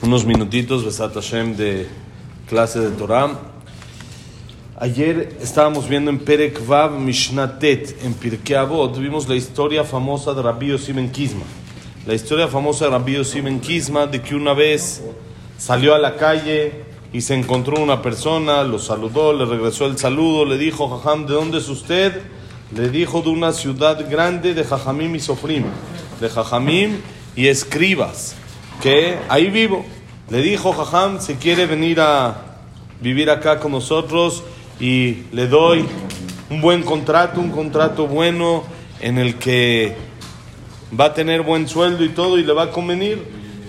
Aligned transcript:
Unos 0.00 0.24
minutitos, 0.24 0.82
Besat 0.82 1.12
Hashem, 1.12 1.54
de 1.54 1.86
clase 2.48 2.80
de 2.80 2.90
Torah. 2.92 3.38
Ayer 4.78 5.36
estábamos 5.42 5.86
viendo 5.86 6.10
en 6.10 6.18
Perek 6.18 6.66
Vav 6.66 6.98
Mishnatet, 6.98 8.02
en 8.02 8.14
Pirkei 8.14 8.56
Avot, 8.56 8.96
vimos 8.96 9.28
la 9.28 9.34
historia 9.34 9.84
famosa 9.84 10.32
de 10.32 10.40
Rabbi 10.40 10.68
Yossi 10.68 10.94
Ben 10.94 11.10
Kisma. 11.10 11.44
La 12.06 12.14
historia 12.14 12.48
famosa 12.48 12.86
de 12.86 12.92
Rabbi 12.92 13.12
Yossi 13.12 13.42
Ben 13.42 13.60
Kisma, 13.60 14.06
de 14.06 14.22
que 14.22 14.34
una 14.34 14.54
vez 14.54 15.02
salió 15.58 15.94
a 15.94 15.98
la 15.98 16.16
calle 16.16 16.84
y 17.12 17.20
se 17.20 17.34
encontró 17.34 17.78
una 17.78 18.00
persona, 18.00 18.64
lo 18.64 18.78
saludó, 18.78 19.34
le 19.34 19.44
regresó 19.44 19.84
el 19.84 19.98
saludo, 19.98 20.46
le 20.46 20.56
dijo, 20.56 20.88
Jajam, 20.88 21.26
¿de 21.26 21.34
dónde 21.34 21.58
es 21.58 21.68
usted? 21.68 22.22
Le 22.74 22.88
dijo 22.88 23.20
de 23.20 23.28
una 23.28 23.52
ciudad 23.52 24.08
grande 24.10 24.54
de 24.54 24.64
Jajamim 24.64 25.14
y 25.14 25.20
Sofrim, 25.20 25.64
de 26.20 26.28
Jajamim 26.28 26.98
y 27.34 27.48
escribas, 27.48 28.34
que 28.82 29.18
ahí 29.28 29.48
vivo. 29.48 29.84
Le 30.28 30.42
dijo, 30.42 30.72
Jajam, 30.72 31.20
si 31.20 31.34
quiere 31.34 31.66
venir 31.66 32.00
a 32.00 32.50
vivir 33.00 33.30
acá 33.30 33.58
con 33.58 33.72
nosotros 33.72 34.44
y 34.78 35.24
le 35.32 35.48
doy 35.48 35.86
un 36.50 36.60
buen 36.60 36.82
contrato, 36.82 37.40
un 37.40 37.50
contrato 37.50 38.06
bueno 38.06 38.64
en 39.00 39.18
el 39.18 39.36
que 39.36 39.96
va 40.98 41.06
a 41.06 41.14
tener 41.14 41.42
buen 41.42 41.68
sueldo 41.68 42.04
y 42.04 42.10
todo 42.10 42.38
y 42.38 42.44
le 42.44 42.52
va 42.52 42.64
a 42.64 42.70
convenir. 42.70 43.24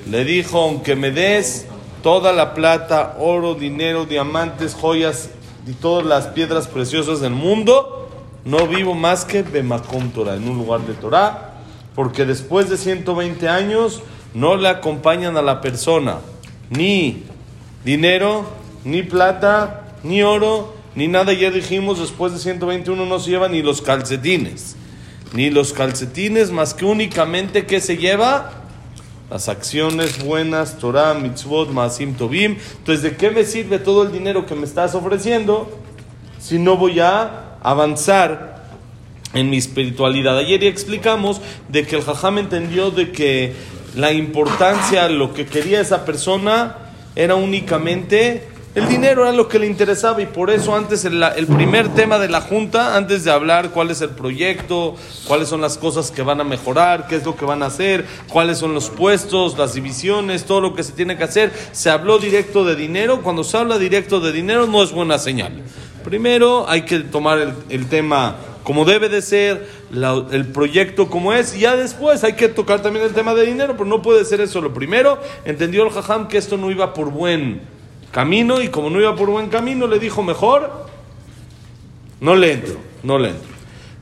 Le 0.10 0.26
dijo, 0.26 0.62
aunque 0.62 0.96
me 0.96 1.12
des 1.12 1.66
toda 2.04 2.34
la 2.34 2.54
plata, 2.54 3.16
oro, 3.20 3.56
dinero, 3.56 4.06
diamantes, 4.06 4.74
joyas 4.74 5.30
y 5.68 5.74
todas 5.74 6.06
las 6.06 6.28
piedras 6.28 6.68
preciosas 6.68 7.22
del 7.22 7.34
mundo, 7.34 8.10
no 8.44 8.68
vivo 8.68 8.96
más 8.96 9.26
que 9.26 9.44
Bemakom 9.44 10.10
Torah, 10.10 10.36
en 10.36 10.50
un 10.50 10.58
lugar 10.58 10.82
de 10.82 10.94
Torah, 10.94 11.51
porque 11.96 12.26
después 12.26 12.70
de 12.70 12.78
120 12.78 13.48
años 13.50 14.02
no 14.34 14.56
le 14.56 14.70
acompañan 14.70 15.38
a 15.38 15.42
la 15.42 15.62
persona 15.62 16.20
ni 16.70 17.24
dinero, 17.84 18.46
ni 18.86 19.04
plata, 19.04 19.96
ni 20.04 20.24
oro, 20.24 20.74
ni 20.96 21.08
nada. 21.08 21.34
Ya 21.34 21.52
dijimos, 21.52 22.00
después 22.00 22.34
de 22.34 22.40
121 22.40 23.06
no 23.06 23.20
se 23.20 23.32
lleva 23.32 23.50
ni 23.50 23.62
los 23.62 23.82
calcetines, 23.82 24.76
ni 25.34 25.50
los 25.50 25.74
calcetines, 25.74 26.52
más 26.52 26.74
que 26.74 26.86
únicamente 26.86 27.66
que 27.66 27.82
se 27.82 27.98
lleva 27.98 28.52
las 29.30 29.48
acciones 29.48 30.24
buenas, 30.24 30.78
Torah, 30.78 31.14
mitzvot, 31.14 31.70
masim, 31.70 32.14
tobim. 32.14 32.58
Entonces, 32.78 33.04
¿de 33.04 33.16
qué 33.16 33.32
me 33.32 33.46
sirve 33.46 33.80
todo 33.80 34.04
el 34.04 34.12
dinero 34.12 34.46
que 34.46 34.56
me 34.56 34.66
estás 34.66 34.94
ofreciendo 34.96 35.70
si 36.40 36.60
no 36.60 36.76
voy 36.76 37.00
a 37.00 37.58
avanzar 37.62 38.61
en 39.34 39.50
mi 39.50 39.58
espiritualidad. 39.58 40.38
Ayer 40.38 40.62
ya 40.62 40.70
explicamos 40.70 41.42
de 41.70 41.86
que 41.86 41.96
el 41.96 42.04
jajam 42.04 42.38
entendió 42.38 42.92
de 42.92 43.12
que 43.12 43.54
la 43.96 44.12
importancia, 44.12 45.10
lo 45.10 45.34
que 45.34 45.46
quería 45.46 45.82
esa 45.82 46.06
persona 46.06 46.76
era 47.16 47.36
únicamente 47.36 48.48
el 48.74 48.88
dinero, 48.88 49.24
era 49.24 49.34
lo 49.34 49.50
que 49.50 49.60
le 49.60 49.68
interesaba 49.68 50.22
y 50.22 50.28
por 50.28 50.50
eso 50.50 50.74
antes 50.74 51.04
el, 51.04 51.22
el, 51.22 51.46
primer 51.46 51.90
tema 51.90 52.18
de 52.20 52.30
la 52.30 52.40
junta, 52.40 52.96
antes 52.96 53.26
de 53.26 53.32
hablar 53.32 53.72
cuál 53.72 53.92
es 53.92 54.00
el 54.00 54.12
proyecto, 54.12 54.96
cuáles 55.28 55.50
son 55.50 55.60
las 55.60 55.78
cosas 55.78 56.10
que 56.10 56.22
van 56.22 56.40
a 56.40 56.46
mejorar, 56.46 57.06
qué 57.08 57.18
es 57.18 57.26
lo 57.26 57.36
que 57.36 57.44
van 57.44 57.64
a 57.64 57.66
hacer, 57.66 58.06
cuáles 58.30 58.60
son 58.60 58.74
los 58.74 58.90
puestos, 58.90 59.58
las 59.58 59.74
divisiones, 59.74 60.46
todo 60.46 60.62
lo 60.62 60.74
que 60.74 60.84
se 60.84 60.94
tiene 60.94 61.18
que 61.18 61.26
hacer, 61.26 61.52
se 61.74 61.90
habló 61.90 62.18
directo 62.18 62.64
de 62.64 62.78
dinero. 62.78 63.22
Cuando 63.22 63.44
se 63.44 63.58
habla 63.58 63.78
directo 63.78 64.22
de 64.22 64.32
dinero 64.32 64.66
no 64.68 64.82
es 64.82 64.94
buena 64.94 65.18
señal. 65.18 65.52
Primero 66.06 66.66
hay 66.70 66.84
que 66.84 67.00
tomar 67.00 67.40
el, 67.40 67.54
el 67.68 67.88
tema 67.90 68.38
como 68.64 68.86
debe 68.86 69.10
de 69.10 69.22
ser, 69.22 69.68
la, 69.92 70.26
el 70.32 70.46
proyecto 70.46 71.10
como 71.10 71.34
es, 71.34 71.56
y 71.56 71.62
ya 71.62 71.76
después 71.76 72.24
hay 72.24 72.34
que 72.34 72.48
tocar 72.48 72.82
también 72.82 73.06
el 73.06 73.14
tema 73.14 73.34
de 73.34 73.46
dinero, 73.46 73.74
pero 73.74 73.86
no 73.86 74.02
puede 74.02 74.24
ser 74.26 74.42
eso 74.42 74.62
lo 74.62 74.74
primero. 74.74 75.20
Entendió 75.46 75.84
el 75.84 75.92
jajam 75.92 76.28
que 76.28 76.38
esto 76.38 76.58
no 76.58 76.70
iba 76.70 76.94
por 76.94 77.10
buen 77.12 77.62
camino, 78.12 78.62
y 78.62 78.68
como 78.68 78.90
no 78.90 79.00
iba 79.00 79.16
por 79.16 79.30
buen 79.30 79.50
camino, 79.50 79.88
le 79.88 80.00
dijo 80.00 80.22
mejor, 80.22 80.86
no 82.20 82.36
le 82.36 82.54
entro, 82.54 82.76
no 83.04 83.18
le 83.18 83.30
entro. 83.30 83.52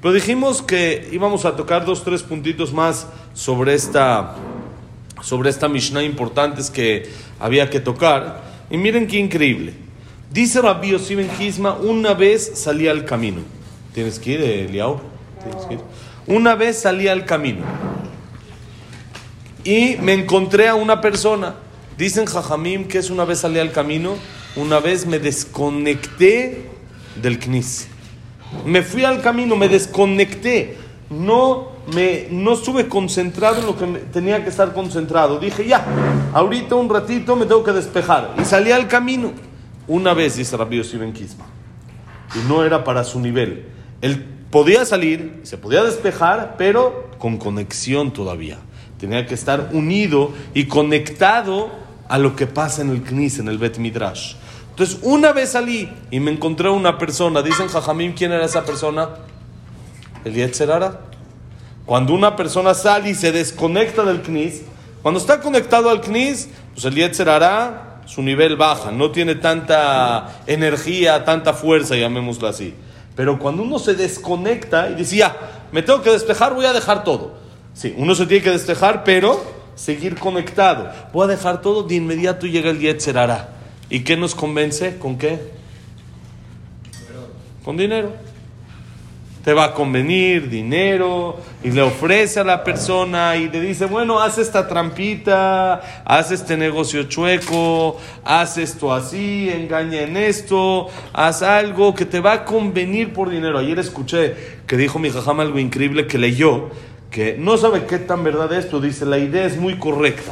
Pero 0.01 0.13
dijimos 0.13 0.61
que 0.61 1.09
íbamos 1.11 1.45
a 1.45 1.55
tocar 1.55 1.85
dos, 1.85 2.03
tres 2.03 2.23
puntitos 2.23 2.73
más 2.73 3.07
sobre 3.33 3.73
esta, 3.73 4.35
sobre 5.21 5.49
esta 5.49 5.67
Mishnah 5.67 6.03
importantes 6.03 6.69
que 6.69 7.09
había 7.39 7.69
que 7.69 7.79
tocar. 7.79 8.43
Y 8.69 8.77
miren 8.77 9.07
qué 9.07 9.17
increíble. 9.17 9.73
Dice 10.31 10.61
Rabbi 10.61 10.91
Yossi 10.91 11.15
Kisma, 11.37 11.73
una 11.73 12.13
vez 12.13 12.51
salí 12.55 12.87
al 12.87 13.03
camino. 13.03 13.58
¿Tienes 13.93 14.19
que 14.19 14.31
ir, 14.31 14.41
Eliau? 14.41 14.99
¿Tienes 15.43 15.65
que 15.65 15.73
ir? 15.75 15.79
Una 16.27 16.55
vez 16.55 16.81
salí 16.81 17.07
al 17.07 17.25
camino. 17.25 17.63
Y 19.63 19.97
me 20.01 20.13
encontré 20.13 20.67
a 20.67 20.75
una 20.75 21.01
persona. 21.01 21.55
Dicen 21.97 22.25
Jajamim 22.25 22.87
que 22.87 22.99
es 22.99 23.09
una 23.09 23.25
vez 23.25 23.39
salí 23.39 23.59
al 23.59 23.71
camino, 23.71 24.15
una 24.55 24.79
vez 24.79 25.05
me 25.05 25.19
desconecté 25.19 26.69
del 27.21 27.39
Knis. 27.39 27.87
Me 28.65 28.83
fui 28.83 29.03
al 29.03 29.21
camino, 29.21 29.55
me 29.55 29.67
desconecté. 29.67 30.77
No, 31.09 31.69
me, 31.93 32.27
no 32.29 32.53
estuve 32.53 32.87
concentrado 32.87 33.59
en 33.59 33.65
lo 33.65 33.77
que 33.77 33.85
me, 33.85 33.99
tenía 33.99 34.43
que 34.43 34.49
estar 34.49 34.73
concentrado. 34.73 35.39
Dije, 35.39 35.67
ya, 35.67 35.85
ahorita 36.33 36.75
un 36.75 36.89
ratito 36.89 37.35
me 37.35 37.45
tengo 37.45 37.63
que 37.63 37.71
despejar. 37.71 38.35
Y 38.39 38.45
salí 38.45 38.71
al 38.71 38.87
camino. 38.87 39.33
Una 39.87 40.13
vez, 40.13 40.35
dice 40.35 40.55
Rabbi 40.55 40.81
Ben 40.93 41.11
Kisma. 41.11 41.45
Y 42.35 42.47
no 42.47 42.63
era 42.63 42.83
para 42.83 43.03
su 43.03 43.19
nivel. 43.19 43.65
Él 44.01 44.25
podía 44.51 44.85
salir, 44.85 45.41
se 45.43 45.57
podía 45.57 45.83
despejar, 45.83 46.55
pero 46.57 47.09
con 47.17 47.37
conexión 47.37 48.11
todavía. 48.11 48.57
Tenía 48.99 49.25
que 49.25 49.33
estar 49.33 49.69
unido 49.73 50.31
y 50.53 50.65
conectado 50.65 51.69
a 52.07 52.17
lo 52.17 52.35
que 52.35 52.47
pasa 52.47 52.81
en 52.81 52.89
el 52.89 53.03
Knis, 53.03 53.39
en 53.39 53.47
el 53.47 53.57
Bet 53.57 53.77
Midrash. 53.77 54.35
Entonces, 54.71 54.99
una 55.03 55.33
vez 55.33 55.51
salí 55.51 55.89
y 56.09 56.19
me 56.19 56.31
encontré 56.31 56.69
una 56.69 56.97
persona. 56.97 57.41
Dicen 57.41 57.67
Jajamim, 57.67 58.13
¿quién 58.13 58.31
era 58.31 58.45
esa 58.45 58.65
persona? 58.65 59.09
El 60.23 60.33
Yetzerara. 60.33 61.01
Cuando 61.85 62.13
una 62.13 62.35
persona 62.35 62.73
sale 62.73 63.09
y 63.09 63.15
se 63.15 63.31
desconecta 63.31 64.03
del 64.03 64.21
Knis, 64.21 64.61
cuando 65.01 65.19
está 65.19 65.41
conectado 65.41 65.89
al 65.89 66.01
Knis, 66.01 66.49
pues 66.73 66.85
el 66.85 66.95
Yetzerara 66.95 67.89
su 68.09 68.23
nivel 68.23 68.55
baja, 68.55 68.91
no 68.91 69.11
tiene 69.11 69.35
tanta 69.35 70.41
energía, 70.47 71.23
tanta 71.25 71.53
fuerza, 71.53 71.95
llamémoslo 71.95 72.47
así. 72.47 72.73
Pero 73.19 73.37
cuando 73.37 73.63
uno 73.63 73.79
se 73.79 73.95
desconecta 73.95 74.89
y 74.89 74.95
dice, 74.95 75.17
ya, 75.17 75.65
me 75.73 75.81
tengo 75.81 76.01
que 76.01 76.09
despejar, 76.09 76.55
voy 76.55 76.63
a 76.63 76.71
dejar 76.71 77.03
todo. 77.03 77.33
Sí, 77.73 77.93
uno 77.97 78.15
se 78.15 78.25
tiene 78.25 78.41
que 78.41 78.51
despejar, 78.51 79.03
pero 79.03 79.43
seguir 79.75 80.15
conectado. 80.15 80.89
Voy 81.11 81.25
a 81.25 81.27
dejar 81.27 81.61
todo, 81.61 81.83
de 81.83 81.95
inmediato 81.95 82.47
llega 82.47 82.69
el 82.69 82.79
Yetzerara. 82.79 83.49
¿Y 83.89 84.05
qué 84.05 84.15
nos 84.15 84.35
convence? 84.35 84.97
¿Con 84.99 85.17
qué? 85.17 85.37
Con 87.65 87.75
dinero. 87.75 88.13
Te 89.43 89.53
va 89.53 89.65
a 89.65 89.73
convenir 89.73 90.49
dinero 90.49 91.39
y 91.63 91.71
le 91.71 91.81
ofrece 91.81 92.41
a 92.41 92.43
la 92.43 92.63
persona 92.63 93.37
y 93.37 93.49
le 93.49 93.61
dice, 93.61 93.85
bueno, 93.85 94.19
haz 94.19 94.37
esta 94.37 94.67
trampita, 94.67 96.03
haz 96.03 96.31
este 96.31 96.57
negocio 96.57 97.03
chueco, 97.03 97.97
haz 98.25 98.57
esto 98.57 98.93
así, 98.93 99.49
engaña 99.49 100.01
en 100.01 100.17
esto, 100.17 100.87
haz 101.13 101.41
algo 101.41 101.95
que 101.95 102.05
te 102.05 102.19
va 102.19 102.33
a 102.33 102.45
convenir 102.45 103.13
por 103.13 103.29
dinero. 103.29 103.57
Ayer 103.59 103.79
escuché 103.79 104.35
que 104.67 104.75
dijo 104.75 104.99
mi 104.99 105.09
jajama 105.09 105.43
algo 105.43 105.57
increíble 105.57 106.05
que 106.05 106.17
leyó, 106.17 106.69
que 107.09 107.35
no 107.39 107.57
sabe 107.57 107.85
qué 107.85 107.97
tan 107.97 108.23
verdad 108.23 108.51
es, 108.53 108.65
pero 108.65 108.81
dice, 108.81 109.05
la 109.05 109.17
idea 109.17 109.45
es 109.45 109.57
muy 109.57 109.79
correcta. 109.79 110.31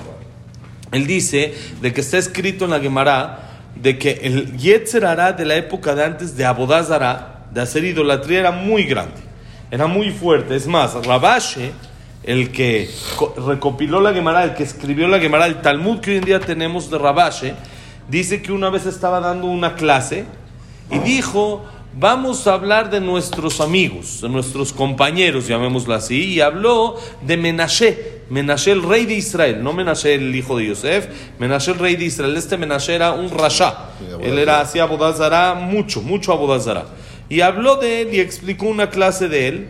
Él 0.91 1.07
dice 1.07 1.53
de 1.81 1.94
que 1.94 2.01
está 2.01 2.17
escrito 2.17 2.66
en 2.66 2.72
la 2.72 2.79
Gemara 2.79 3.47
de 3.75 3.97
que 3.97 4.19
el 4.23 4.57
Yetzer 4.57 5.06
Hará 5.06 5.34
de 5.34 5.46
la 5.46 5.56
época 5.56 5.96
de 5.96 6.03
antes 6.03 6.35
de 6.35 6.46
Abodazara, 6.46 7.36
de 7.52 7.62
hacer 7.62 7.84
idolatría 7.84 8.40
era 8.40 8.52
muy 8.52 8.84
grande, 8.84 9.22
era 9.72 9.88
muy 9.88 10.12
fuerte. 10.12 10.56
Es 10.56 10.68
más, 10.68 10.94
Rabashe, 11.06 11.72
el 12.24 12.52
que 12.52 12.90
recopiló 13.46 14.02
la 14.02 14.13
Gemara, 14.13 14.44
el 14.44 14.53
que 14.53 14.64
escribió 14.64 15.08
la 15.08 15.20
Gemara, 15.20 15.46
el 15.46 15.61
Talmud 15.61 15.99
que 15.99 16.11
hoy 16.11 16.17
en 16.17 16.26
día 16.26 16.40
tenemos 16.40 16.90
de 16.90 16.97
Rabashe, 16.97 17.53
dice 18.09 18.41
que 18.41 18.52
una 18.52 18.70
vez 18.70 18.85
estaba 18.85 19.20
dando 19.20 19.47
una 19.47 19.76
clase 19.76 20.26
y 20.91 20.99
dijo, 20.99 21.66
vamos 21.99 22.46
a 22.47 22.53
hablar 22.53 22.90
de 22.90 22.99
nuestros 22.99 23.59
amigos, 23.59 24.22
de 24.22 24.29
nuestros 24.29 24.72
compañeros, 24.72 25.47
llamémoslo 25.47 25.93
así, 25.93 26.34
y 26.34 26.41
habló 26.41 26.96
de 27.22 27.38
Menashe, 27.38 28.17
Menashe 28.29 28.72
el 28.72 28.84
rey 28.84 29.05
de 29.05 29.16
Israel, 29.16 29.64
no 29.64 29.73
Menashe 29.73 30.14
el 30.14 30.35
hijo 30.35 30.58
de 30.58 30.67
Yosef, 30.67 31.08
Menashe 31.40 31.72
el 31.72 31.79
rey 31.79 31.96
de 31.96 32.05
Israel. 32.05 32.35
Este 32.35 32.58
Menashe 32.58 32.93
era 32.93 33.14
un 33.14 33.29
rasha, 33.29 33.91
él 34.22 34.38
era 34.38 34.59
así 34.59 34.79
abodazara, 34.79 35.53
mucho, 35.55 36.02
mucho 36.02 36.34
abodazara. 36.34 36.85
Y 37.29 37.41
habló 37.41 37.76
de 37.76 38.02
él 38.02 38.14
y 38.14 38.20
explicó 38.20 38.68
una 38.68 38.90
clase 38.90 39.28
de 39.28 39.47
él. 39.47 39.68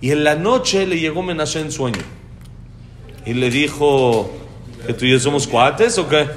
Y 0.00 0.10
en 0.10 0.24
la 0.24 0.34
noche 0.34 0.86
le 0.86 0.98
llegó 0.98 1.22
Menashe 1.22 1.60
en 1.60 1.72
sueño. 1.72 2.00
Y 3.26 3.34
le 3.34 3.50
dijo, 3.50 4.30
¿que 4.86 4.92
tú 4.92 5.04
y 5.04 5.10
yo 5.10 5.20
somos 5.20 5.46
cuates 5.46 5.98
o 5.98 6.08
qué? 6.08 6.28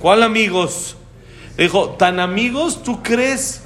¿Cuál 0.00 0.22
amigos? 0.22 0.96
Le 1.56 1.64
dijo, 1.64 1.90
¿tan 1.90 2.20
amigos 2.20 2.82
tú 2.82 3.02
crees 3.02 3.62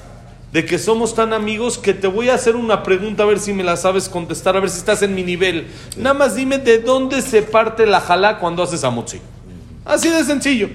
de 0.53 0.65
que 0.65 0.79
somos 0.79 1.15
tan 1.15 1.33
amigos 1.33 1.79
que 1.79 1.95
te 1.95 2.09
voy 2.09 2.29
a 2.29 2.35
hacer 2.35 2.57
una 2.57 2.83
pregunta 2.83 3.23
a 3.23 3.27
ver 3.27 3.39
si 3.39 3.53
me 3.53 3.63
la 3.63 3.77
sabes 3.77 4.09
contestar, 4.09 4.57
a 4.57 4.61
ver 4.61 4.71
si 4.71 4.79
estás 4.79 5.03
en 5.03 5.15
mi 5.15 5.23
nivel. 5.23 5.69
Nada 5.97 6.15
más 6.15 6.35
dime 6.35 6.59
de 6.59 6.81
dónde 6.81 7.23
se 7.23 7.43
parte 7.43 7.87
la 7.87 8.01
jalá 8.01 8.39
cuando 8.39 8.63
haces 8.63 8.83
amotzi. 8.83 9.21
Así 9.85 10.09
de 10.09 10.25
sencillo. 10.25 10.69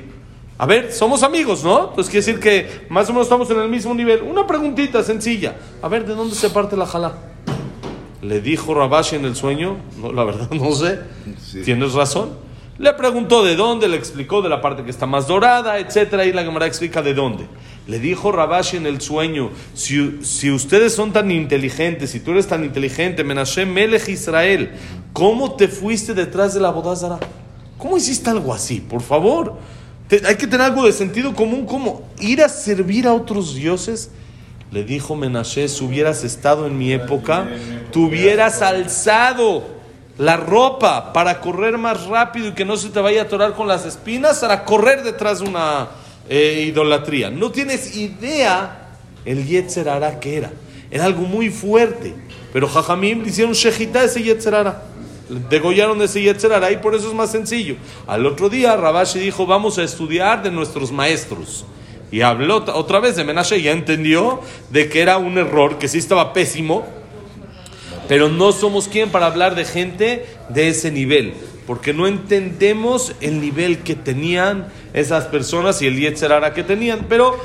A 0.58 0.66
ver, 0.66 0.94
somos 0.94 1.22
amigos, 1.24 1.66
¿no? 1.66 1.90
Entonces 1.90 2.10
quiere 2.10 2.26
decir 2.26 2.40
que 2.40 2.86
más 2.90 3.10
o 3.10 3.12
menos 3.12 3.26
estamos 3.26 3.50
en 3.50 3.60
el 3.60 3.68
mismo 3.68 3.94
nivel. 3.94 4.22
Una 4.22 4.48
preguntita 4.48 5.04
sencilla. 5.04 5.56
A 5.82 5.90
ver, 5.90 6.06
¿de 6.06 6.16
dónde 6.16 6.34
se 6.34 6.50
parte 6.50 6.78
la 6.78 6.86
jalá? 6.86 7.14
Le 8.22 8.40
dijo 8.40 8.74
Rabashi 8.74 9.18
en 9.18 9.26
el 9.26 9.36
sueño, 9.36 9.78
no, 10.02 10.14
la 10.14 10.24
verdad 10.24 10.50
no 10.52 10.72
sé, 10.72 11.00
tienes 11.64 11.94
razón. 11.94 12.30
Le 12.78 12.92
preguntó 12.94 13.44
de 13.44 13.56
dónde, 13.56 13.88
le 13.88 13.98
explicó 13.98 14.42
de 14.42 14.50
la 14.50 14.62
parte 14.62 14.84
que 14.84 14.92
está 14.92 15.06
más 15.06 15.28
dorada, 15.28 15.80
etcétera, 15.80 16.26
y 16.26 16.34
la 16.34 16.44
Gemara 16.44 16.66
explica 16.66 17.02
de 17.02 17.14
dónde. 17.14 17.48
Le 17.88 18.00
dijo 18.00 18.32
Rabashi 18.32 18.78
en 18.78 18.86
el 18.86 19.00
sueño, 19.00 19.52
si, 19.74 20.20
si 20.24 20.52
ustedes 20.52 20.94
son 20.94 21.14
tan 21.14 21.32
inteligentes, 21.32 22.10
si 22.10 22.20
tú 22.20 22.32
eres 22.32 22.48
tan 22.48 22.64
inteligente, 22.64 23.24
Menashe 23.24 23.66
Melech 23.66 24.10
Israel, 24.10 24.72
¿cómo 25.14 25.56
te 25.56 25.68
fuiste 25.68 26.14
detrás 26.14 26.54
de 26.54 26.62
la 26.62 26.72
bodázara? 26.72 27.20
¿Cómo 27.78 27.98
hiciste 27.98 28.30
algo 28.30 28.54
así? 28.54 28.82
Por 28.82 29.02
favor. 29.02 29.58
Hay 30.10 30.36
que 30.36 30.48
tener 30.48 30.62
algo 30.62 30.86
de 30.86 30.94
sentido 30.94 31.34
común, 31.34 31.66
¿cómo? 31.66 32.04
Ir 32.20 32.44
a 32.44 32.50
servir 32.50 33.08
a 33.08 33.14
otros 33.14 33.56
dioses. 33.56 34.12
Le 34.72 34.84
dijo 34.84 35.16
Menashe, 35.16 35.68
si 35.68 35.84
hubieras 35.84 36.24
estado 36.24 36.68
en 36.68 36.78
mi 36.78 36.92
época, 36.92 37.48
tú 37.92 38.08
hubieras 38.08 38.62
alzado 38.62 39.64
la 40.18 40.38
ropa 40.38 41.12
para 41.14 41.40
correr 41.40 41.78
más 41.78 42.06
rápido 42.06 42.50
y 42.50 42.52
que 42.54 42.66
no 42.66 42.78
se 42.78 42.90
te 42.90 43.00
vaya 43.00 43.22
a 43.22 43.24
atorar 43.26 43.54
con 43.54 43.68
las 43.68 43.86
espinas, 43.86 44.40
para 44.40 44.64
correr 44.64 45.04
detrás 45.04 45.40
de 45.40 45.50
una 45.50 45.88
eh, 46.30 46.66
idolatría. 46.68 47.30
No 47.30 47.52
tienes 47.52 47.96
idea 47.96 48.90
el 49.26 49.46
Yetzer 49.46 49.88
que 50.20 50.38
era. 50.38 50.52
Era 50.92 51.06
algo 51.06 51.22
muy 51.22 51.50
fuerte. 51.50 52.14
Pero 52.54 52.68
Jajamim 52.68 53.24
le 53.24 53.30
hicieron 53.30 53.54
shejita 53.54 54.04
ese 54.04 54.24
Yetzer 54.24 54.56
Degollaron 55.50 56.02
ese 56.02 56.22
Yetzer 56.22 56.52
y 56.72 56.78
por 56.78 56.94
eso 56.94 57.08
es 57.08 57.14
más 57.14 57.32
sencillo. 57.32 57.76
Al 58.06 58.26
otro 58.26 58.50
día 58.50 58.76
Rabashi 58.76 59.20
dijo, 59.20 59.46
vamos 59.46 59.78
a 59.78 59.84
estudiar 59.84 60.44
de 60.44 60.52
nuestros 60.52 60.92
maestros. 60.92 61.66
Y 62.12 62.22
habló 62.22 62.64
otra 62.74 63.00
vez 63.00 63.16
de 63.16 63.24
Menashe, 63.24 63.62
ya 63.62 63.72
entendió 63.72 64.40
de 64.70 64.88
que 64.88 65.02
era 65.02 65.18
un 65.18 65.38
error, 65.38 65.78
que 65.80 65.88
sí 65.88 65.98
estaba 65.98 66.34
pésimo, 66.34 66.86
pero 68.08 68.30
no 68.30 68.52
somos 68.52 68.88
quien 68.88 69.10
para 69.10 69.26
hablar 69.26 69.56
de 69.56 69.66
gente 69.66 70.26
de 70.50 70.70
ese 70.70 70.92
nivel, 70.92 71.34
porque 71.66 71.94
no 71.94 72.08
entendemos 72.08 73.14
el 73.22 73.42
nivel 73.42 73.80
que 73.80 73.96
tenían 73.96 74.68
esas 74.94 75.26
personas 75.26 75.82
y 75.82 75.88
el 75.88 75.98
Yetzerara 75.98 76.54
que 76.54 76.64
tenían, 76.64 77.08
pero 77.10 77.38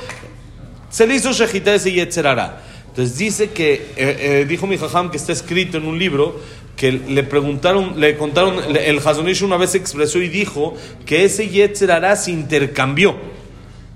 se 0.91 1.07
le 1.07 1.15
hizo 1.15 1.33
Shejita 1.33 1.75
ese 1.75 1.93
Yetzerara. 1.93 2.63
Entonces 2.89 3.17
dice 3.17 3.51
que, 3.51 3.75
eh, 3.75 3.87
eh, 3.97 4.47
dijo 4.49 4.67
mi 4.67 4.77
jajam 4.77 5.11
que 5.11 5.17
está 5.17 5.33
escrito 5.33 5.79
en 5.79 5.87
un 5.87 5.99
libro, 5.99 6.41
que 6.81 6.93
le 6.93 7.23
preguntaron, 7.25 8.01
le 8.01 8.17
contaron, 8.17 8.75
el 8.75 9.07
Hazonish 9.07 9.43
una 9.43 9.59
vez 9.59 9.75
expresó 9.75 10.19
y 10.19 10.29
dijo 10.31 10.73
que 11.05 11.27
ese 11.27 11.47
Yetzerara 11.47 12.17
se 12.17 12.31
intercambió. 12.31 13.17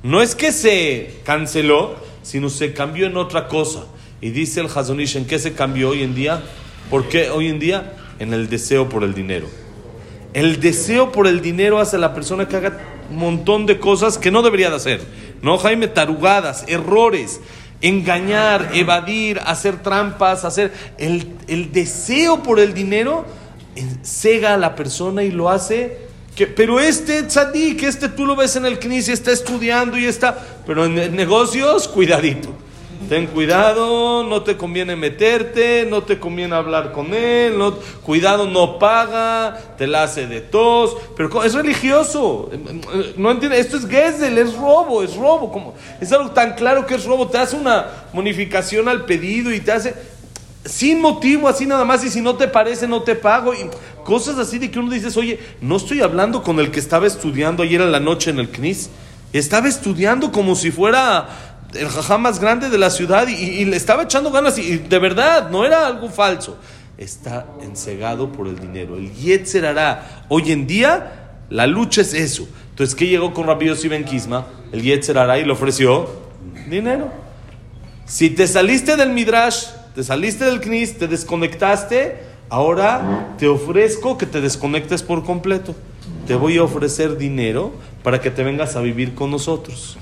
No 0.02 0.20
es 0.20 0.34
que 0.34 0.52
se 0.52 1.14
canceló, 1.24 1.96
sino 2.22 2.50
se 2.50 2.74
cambió 2.74 3.06
en 3.06 3.16
otra 3.16 3.48
cosa. 3.48 3.86
Y 4.20 4.32
dice 4.32 4.60
el 4.60 4.66
Hazonish, 4.66 5.16
¿en 5.16 5.24
qué 5.24 5.38
se 5.38 5.54
cambió 5.54 5.88
hoy 5.88 6.02
en 6.02 6.14
día? 6.14 6.42
¿Por 6.90 7.08
qué 7.08 7.30
hoy 7.30 7.48
en 7.48 7.58
día? 7.58 7.94
En 8.18 8.34
el 8.34 8.50
deseo 8.50 8.86
por 8.86 9.02
el 9.02 9.14
dinero. 9.14 9.46
El 10.34 10.60
deseo 10.60 11.10
por 11.10 11.26
el 11.26 11.40
dinero 11.40 11.78
hace 11.78 11.96
a 11.96 12.00
la 12.00 12.12
persona 12.12 12.48
que 12.48 12.56
haga 12.56 12.78
un 13.10 13.16
montón 13.16 13.64
de 13.64 13.78
cosas 13.78 14.18
que 14.18 14.30
no 14.30 14.42
debería 14.42 14.68
de 14.68 14.76
hacer. 14.76 15.00
¿No, 15.40 15.56
Jaime? 15.56 15.88
Tarugadas, 15.88 16.66
errores, 16.68 17.40
engañar, 17.84 18.70
evadir, 18.74 19.40
hacer 19.44 19.82
trampas, 19.82 20.44
hacer... 20.44 20.72
El, 20.98 21.36
el 21.46 21.70
deseo 21.72 22.42
por 22.42 22.58
el 22.58 22.74
dinero 22.74 23.24
cega 24.02 24.54
a 24.54 24.56
la 24.56 24.74
persona 24.74 25.22
y 25.22 25.30
lo 25.30 25.50
hace... 25.50 26.04
Que, 26.34 26.48
pero 26.48 26.80
este 26.80 27.22
tzadik, 27.22 27.84
este 27.84 28.08
tú 28.08 28.26
lo 28.26 28.34
ves 28.34 28.56
en 28.56 28.66
el 28.66 28.80
CNIS 28.80 29.08
y 29.08 29.12
está 29.12 29.30
estudiando 29.30 29.96
y 29.96 30.06
está... 30.06 30.36
Pero 30.66 30.86
en 30.86 31.14
negocios, 31.14 31.86
cuidadito. 31.86 32.63
Ten 33.08 33.26
cuidado, 33.26 34.24
no 34.24 34.42
te 34.42 34.56
conviene 34.56 34.96
meterte, 34.96 35.86
no 35.88 36.02
te 36.02 36.18
conviene 36.18 36.54
hablar 36.54 36.92
con 36.92 37.12
él, 37.12 37.54
cuidado, 38.02 38.46
no 38.46 38.78
paga, 38.78 39.58
te 39.76 39.86
la 39.86 40.04
hace 40.04 40.26
de 40.26 40.40
tos, 40.40 40.96
pero 41.14 41.44
es 41.44 41.52
religioso, 41.52 42.50
no 43.16 43.30
entiende, 43.30 43.58
esto 43.58 43.76
es 43.76 43.86
Gesel, 43.86 44.38
es 44.38 44.54
robo, 44.54 45.02
es 45.02 45.14
robo, 45.16 45.52
como, 45.52 45.74
es 46.00 46.10
algo 46.12 46.30
tan 46.30 46.54
claro 46.54 46.86
que 46.86 46.94
es 46.94 47.04
robo, 47.04 47.28
te 47.28 47.36
hace 47.36 47.56
una 47.56 47.86
bonificación 48.12 48.88
al 48.88 49.04
pedido 49.04 49.52
y 49.52 49.60
te 49.60 49.72
hace 49.72 49.94
sin 50.64 51.02
motivo, 51.02 51.46
así 51.46 51.66
nada 51.66 51.84
más, 51.84 52.02
y 52.04 52.10
si 52.10 52.22
no 52.22 52.36
te 52.36 52.48
parece, 52.48 52.88
no 52.88 53.02
te 53.02 53.14
pago, 53.14 53.52
y 53.52 53.68
cosas 54.02 54.38
así 54.38 54.58
de 54.58 54.70
que 54.70 54.78
uno 54.78 54.90
dice, 54.90 55.16
oye, 55.18 55.38
no 55.60 55.76
estoy 55.76 56.00
hablando 56.00 56.42
con 56.42 56.58
el 56.58 56.70
que 56.70 56.80
estaba 56.80 57.06
estudiando 57.06 57.62
ayer 57.62 57.82
en 57.82 57.92
la 57.92 58.00
noche 58.00 58.30
en 58.30 58.38
el 58.38 58.48
CNIS, 58.48 58.88
estaba 59.34 59.68
estudiando 59.68 60.32
como 60.32 60.54
si 60.54 60.70
fuera 60.70 61.53
el 61.74 61.88
jajá 61.88 62.18
más 62.18 62.40
grande 62.40 62.70
de 62.70 62.78
la 62.78 62.90
ciudad 62.90 63.26
y, 63.28 63.64
le 63.64 63.76
estaba 63.76 64.04
echando 64.04 64.30
ganas 64.30 64.58
y, 64.58 64.78
de 64.78 64.98
verdad, 64.98 65.50
no 65.50 65.64
era 65.64 65.86
algo 65.86 66.08
falso. 66.08 66.58
Está 66.96 67.46
ensegado 67.62 68.30
por 68.30 68.46
el 68.46 68.58
dinero. 68.58 68.96
El 68.96 69.12
Yetzer 69.12 69.66
hará. 69.66 70.24
Hoy 70.28 70.52
en 70.52 70.66
día, 70.66 71.40
la 71.50 71.66
lucha 71.66 72.02
es 72.02 72.14
eso. 72.14 72.48
Entonces, 72.70 72.94
¿qué 72.94 73.06
llegó 73.06 73.32
con 73.34 73.46
Rabbi 73.46 73.66
Yossi 73.66 73.88
Ben 73.88 74.04
Kisma? 74.04 74.46
El 74.72 74.82
Yetzer 74.82 75.18
hará 75.18 75.38
y 75.38 75.44
le 75.44 75.52
ofreció 75.52 76.08
dinero. 76.68 77.10
Si 78.06 78.30
te 78.30 78.46
saliste 78.46 78.96
del 78.96 79.10
Midrash, 79.10 79.66
te 79.94 80.04
saliste 80.04 80.44
del 80.44 80.60
Knis, 80.60 80.98
te 80.98 81.08
desconectaste, 81.08 82.16
ahora 82.48 83.34
te 83.38 83.48
ofrezco 83.48 84.18
que 84.18 84.26
te 84.26 84.40
desconectes 84.40 85.02
por 85.02 85.24
completo. 85.24 85.74
Te 86.26 86.34
voy 86.34 86.58
a 86.58 86.62
ofrecer 86.62 87.16
dinero 87.16 87.72
para 88.02 88.20
que 88.20 88.30
te 88.30 88.44
vengas 88.44 88.76
a 88.76 88.80
vivir 88.80 89.14
con 89.14 89.30
nosotros 89.30 89.98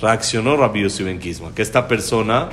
reaccionó 0.00 0.56
Rabbi 0.56 0.82
Yossi 0.82 1.02
Ben 1.02 1.18
Kisma, 1.18 1.54
que 1.54 1.62
esta 1.62 1.88
persona 1.88 2.48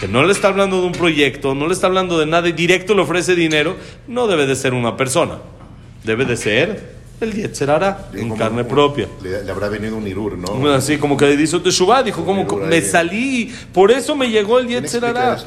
que 0.00 0.08
no 0.08 0.24
le 0.24 0.32
está 0.32 0.48
hablando 0.48 0.80
de 0.80 0.86
un 0.86 0.92
proyecto, 0.92 1.54
no 1.54 1.66
le 1.66 1.72
está 1.72 1.86
hablando 1.86 2.18
de 2.18 2.26
nada 2.26 2.48
y 2.48 2.52
directo 2.52 2.94
le 2.94 3.02
ofrece 3.02 3.34
dinero, 3.34 3.76
no 4.06 4.26
debe 4.26 4.46
de 4.46 4.54
ser 4.56 4.74
una 4.74 4.96
persona, 4.96 5.38
debe 6.04 6.24
de 6.24 6.36
ser 6.36 6.96
el 7.20 7.32
Yetzerara 7.32 8.08
en 8.12 8.36
carne 8.36 8.64
propia. 8.64 9.08
Le, 9.22 9.50
habrá 9.50 9.68
venido 9.68 9.96
un 9.96 10.06
Irur, 10.06 10.36
¿no? 10.36 10.70
Así 10.70 10.98
como 10.98 11.16
que 11.16 11.32
hizo 11.34 11.62
Teshuvah, 11.62 12.02
dijo 12.02 12.24
como 12.24 12.44
me 12.44 12.82
salí, 12.82 13.52
por 13.72 13.90
eso 13.90 14.14
me 14.14 14.28
llegó 14.28 14.58
el 14.58 14.68
Yetzerara. 14.68 15.38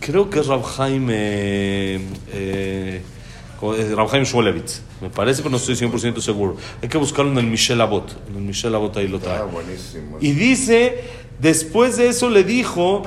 Creo 0.00 0.28
que 0.28 0.40
es 0.40 0.46
Rab 0.46 0.62
Jaime, 0.62 2.00
eh, 2.32 3.00
Rab 3.72 4.08
Jaime 4.08 4.26
me 5.00 5.10
parece, 5.10 5.42
pero 5.42 5.50
no 5.50 5.56
estoy 5.56 5.74
100% 5.74 6.20
seguro. 6.20 6.56
Hay 6.82 6.88
que 6.88 6.98
buscarlo 6.98 7.30
en 7.32 7.38
el 7.38 7.46
Michel 7.46 7.80
Abot. 7.80 8.16
En 8.28 8.36
el 8.36 8.42
Michel 8.42 8.74
Abot 8.74 8.96
ahí 8.96 9.08
lo 9.08 9.18
trae. 9.18 9.38
Ah, 9.38 9.44
buenísimo. 9.44 10.18
Y 10.20 10.32
dice, 10.32 11.04
después 11.40 11.96
de 11.96 12.08
eso 12.08 12.30
le 12.30 12.44
dijo, 12.44 13.02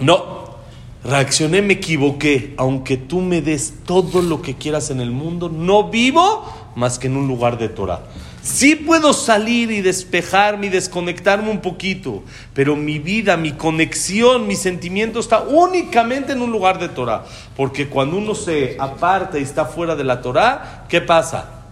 no, 0.00 0.56
reaccioné, 1.04 1.62
me 1.62 1.74
equivoqué. 1.74 2.54
Aunque 2.56 2.96
tú 2.96 3.20
me 3.20 3.40
des 3.40 3.74
todo 3.86 4.22
lo 4.22 4.42
que 4.42 4.54
quieras 4.54 4.90
en 4.90 5.00
el 5.00 5.10
mundo, 5.10 5.48
no 5.48 5.90
vivo 5.90 6.44
más 6.76 6.98
que 6.98 7.06
en 7.06 7.16
un 7.16 7.28
lugar 7.28 7.58
de 7.58 7.68
Torah. 7.68 8.04
Sí 8.42 8.74
puedo 8.74 9.12
salir 9.12 9.70
y 9.70 9.82
despejarme 9.82 10.66
y 10.66 10.70
desconectarme 10.70 11.48
un 11.48 11.60
poquito, 11.60 12.24
pero 12.54 12.74
mi 12.74 12.98
vida, 12.98 13.36
mi 13.36 13.52
conexión, 13.52 14.48
mi 14.48 14.56
sentimiento 14.56 15.20
está 15.20 15.42
únicamente 15.42 16.32
en 16.32 16.42
un 16.42 16.50
lugar 16.50 16.80
de 16.80 16.88
Torah. 16.88 17.24
Porque 17.56 17.88
cuando 17.88 18.16
uno 18.16 18.34
se 18.34 18.76
aparta 18.80 19.38
y 19.38 19.42
está 19.42 19.64
fuera 19.66 19.94
de 19.94 20.02
la 20.02 20.20
Torah, 20.22 20.86
¿qué 20.88 21.00
pasa? 21.00 21.66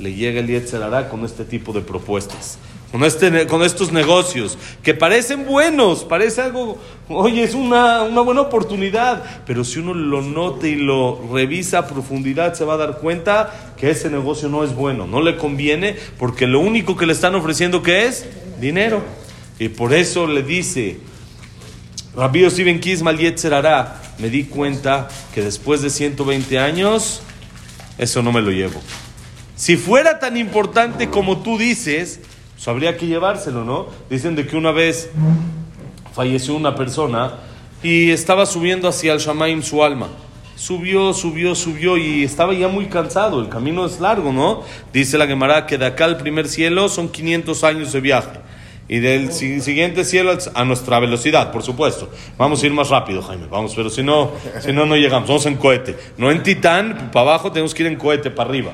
Le 0.00 0.14
llega 0.14 0.40
el 0.40 0.48
Yetzer 0.48 0.82
con 1.08 1.24
este 1.24 1.44
tipo 1.44 1.72
de 1.72 1.80
propuestas 1.80 2.58
con, 2.96 3.04
este, 3.04 3.46
con 3.46 3.62
estos 3.62 3.92
negocios 3.92 4.56
que 4.82 4.94
parecen 4.94 5.44
buenos, 5.44 6.02
parece 6.02 6.40
algo, 6.40 6.78
oye, 7.10 7.42
es 7.42 7.52
una, 7.52 8.04
una 8.04 8.22
buena 8.22 8.40
oportunidad, 8.40 9.22
pero 9.44 9.64
si 9.64 9.80
uno 9.80 9.92
lo 9.92 10.22
nota 10.22 10.66
y 10.66 10.76
lo 10.76 11.20
revisa 11.30 11.80
a 11.80 11.86
profundidad, 11.88 12.54
se 12.54 12.64
va 12.64 12.72
a 12.72 12.76
dar 12.78 12.96
cuenta 12.96 13.74
que 13.76 13.90
ese 13.90 14.08
negocio 14.08 14.48
no 14.48 14.64
es 14.64 14.74
bueno, 14.74 15.06
no 15.06 15.20
le 15.20 15.36
conviene, 15.36 15.94
porque 16.18 16.46
lo 16.46 16.58
único 16.58 16.96
que 16.96 17.04
le 17.04 17.12
están 17.12 17.34
ofreciendo 17.34 17.82
que 17.82 18.06
es 18.06 18.24
dinero. 18.62 19.02
Y 19.58 19.68
por 19.68 19.92
eso 19.92 20.26
le 20.26 20.42
dice, 20.42 20.98
Rabbi 22.16 22.40
Yossi 22.44 22.80
Kismal 22.80 23.18
Yetzerara, 23.18 24.00
me 24.18 24.30
di 24.30 24.44
cuenta 24.44 25.08
que 25.34 25.42
después 25.42 25.82
de 25.82 25.90
120 25.90 26.58
años, 26.58 27.20
eso 27.98 28.22
no 28.22 28.32
me 28.32 28.40
lo 28.40 28.52
llevo. 28.52 28.80
Si 29.54 29.76
fuera 29.76 30.18
tan 30.18 30.38
importante 30.38 31.10
como 31.10 31.42
tú 31.42 31.58
dices, 31.58 32.20
habría 32.66 32.96
que 32.96 33.06
llevárselo, 33.06 33.64
¿no? 33.64 33.86
Dicen 34.10 34.34
de 34.34 34.46
que 34.46 34.56
una 34.56 34.72
vez 34.72 35.10
falleció 36.14 36.54
una 36.54 36.74
persona 36.74 37.34
y 37.82 38.10
estaba 38.10 38.46
subiendo 38.46 38.88
hacia 38.88 39.12
el 39.12 39.18
Shamaim 39.18 39.62
su 39.62 39.84
alma. 39.84 40.08
Subió, 40.56 41.12
subió, 41.12 41.54
subió 41.54 41.98
y 41.98 42.24
estaba 42.24 42.54
ya 42.54 42.68
muy 42.68 42.86
cansado. 42.86 43.40
El 43.42 43.50
camino 43.50 43.84
es 43.84 44.00
largo, 44.00 44.32
¿no? 44.32 44.62
Dice 44.92 45.18
la 45.18 45.26
Gemara 45.26 45.66
que 45.66 45.76
de 45.76 45.84
acá 45.84 46.06
al 46.06 46.16
primer 46.16 46.48
cielo 46.48 46.88
son 46.88 47.10
500 47.10 47.64
años 47.64 47.92
de 47.92 48.00
viaje. 48.00 48.40
y 48.88 49.00
del 49.00 49.32
siguiente 49.32 50.04
cielo 50.04 50.38
a 50.54 50.64
nuestra 50.64 51.00
velocidad, 51.00 51.50
por 51.50 51.62
supuesto. 51.62 52.08
Vamos 52.38 52.62
a 52.62 52.66
ir 52.66 52.72
más 52.72 52.88
rápido, 52.88 53.20
Jaime, 53.20 53.46
vamos, 53.50 53.74
pero 53.74 53.90
si 53.90 54.02
no, 54.02 54.30
si 54.60 54.72
no, 54.72 54.86
no 54.86 54.94
llegamos. 54.96 55.28
Vamos 55.28 55.44
en 55.46 55.56
cohete. 55.56 55.96
No 56.16 56.30
en 56.30 56.42
titán, 56.42 57.10
para 57.12 57.30
abajo 57.30 57.50
tenemos 57.50 57.74
que 57.74 57.82
ir 57.82 57.88
en 57.88 57.96
cohete, 57.96 58.30
para 58.30 58.48
arriba. 58.48 58.72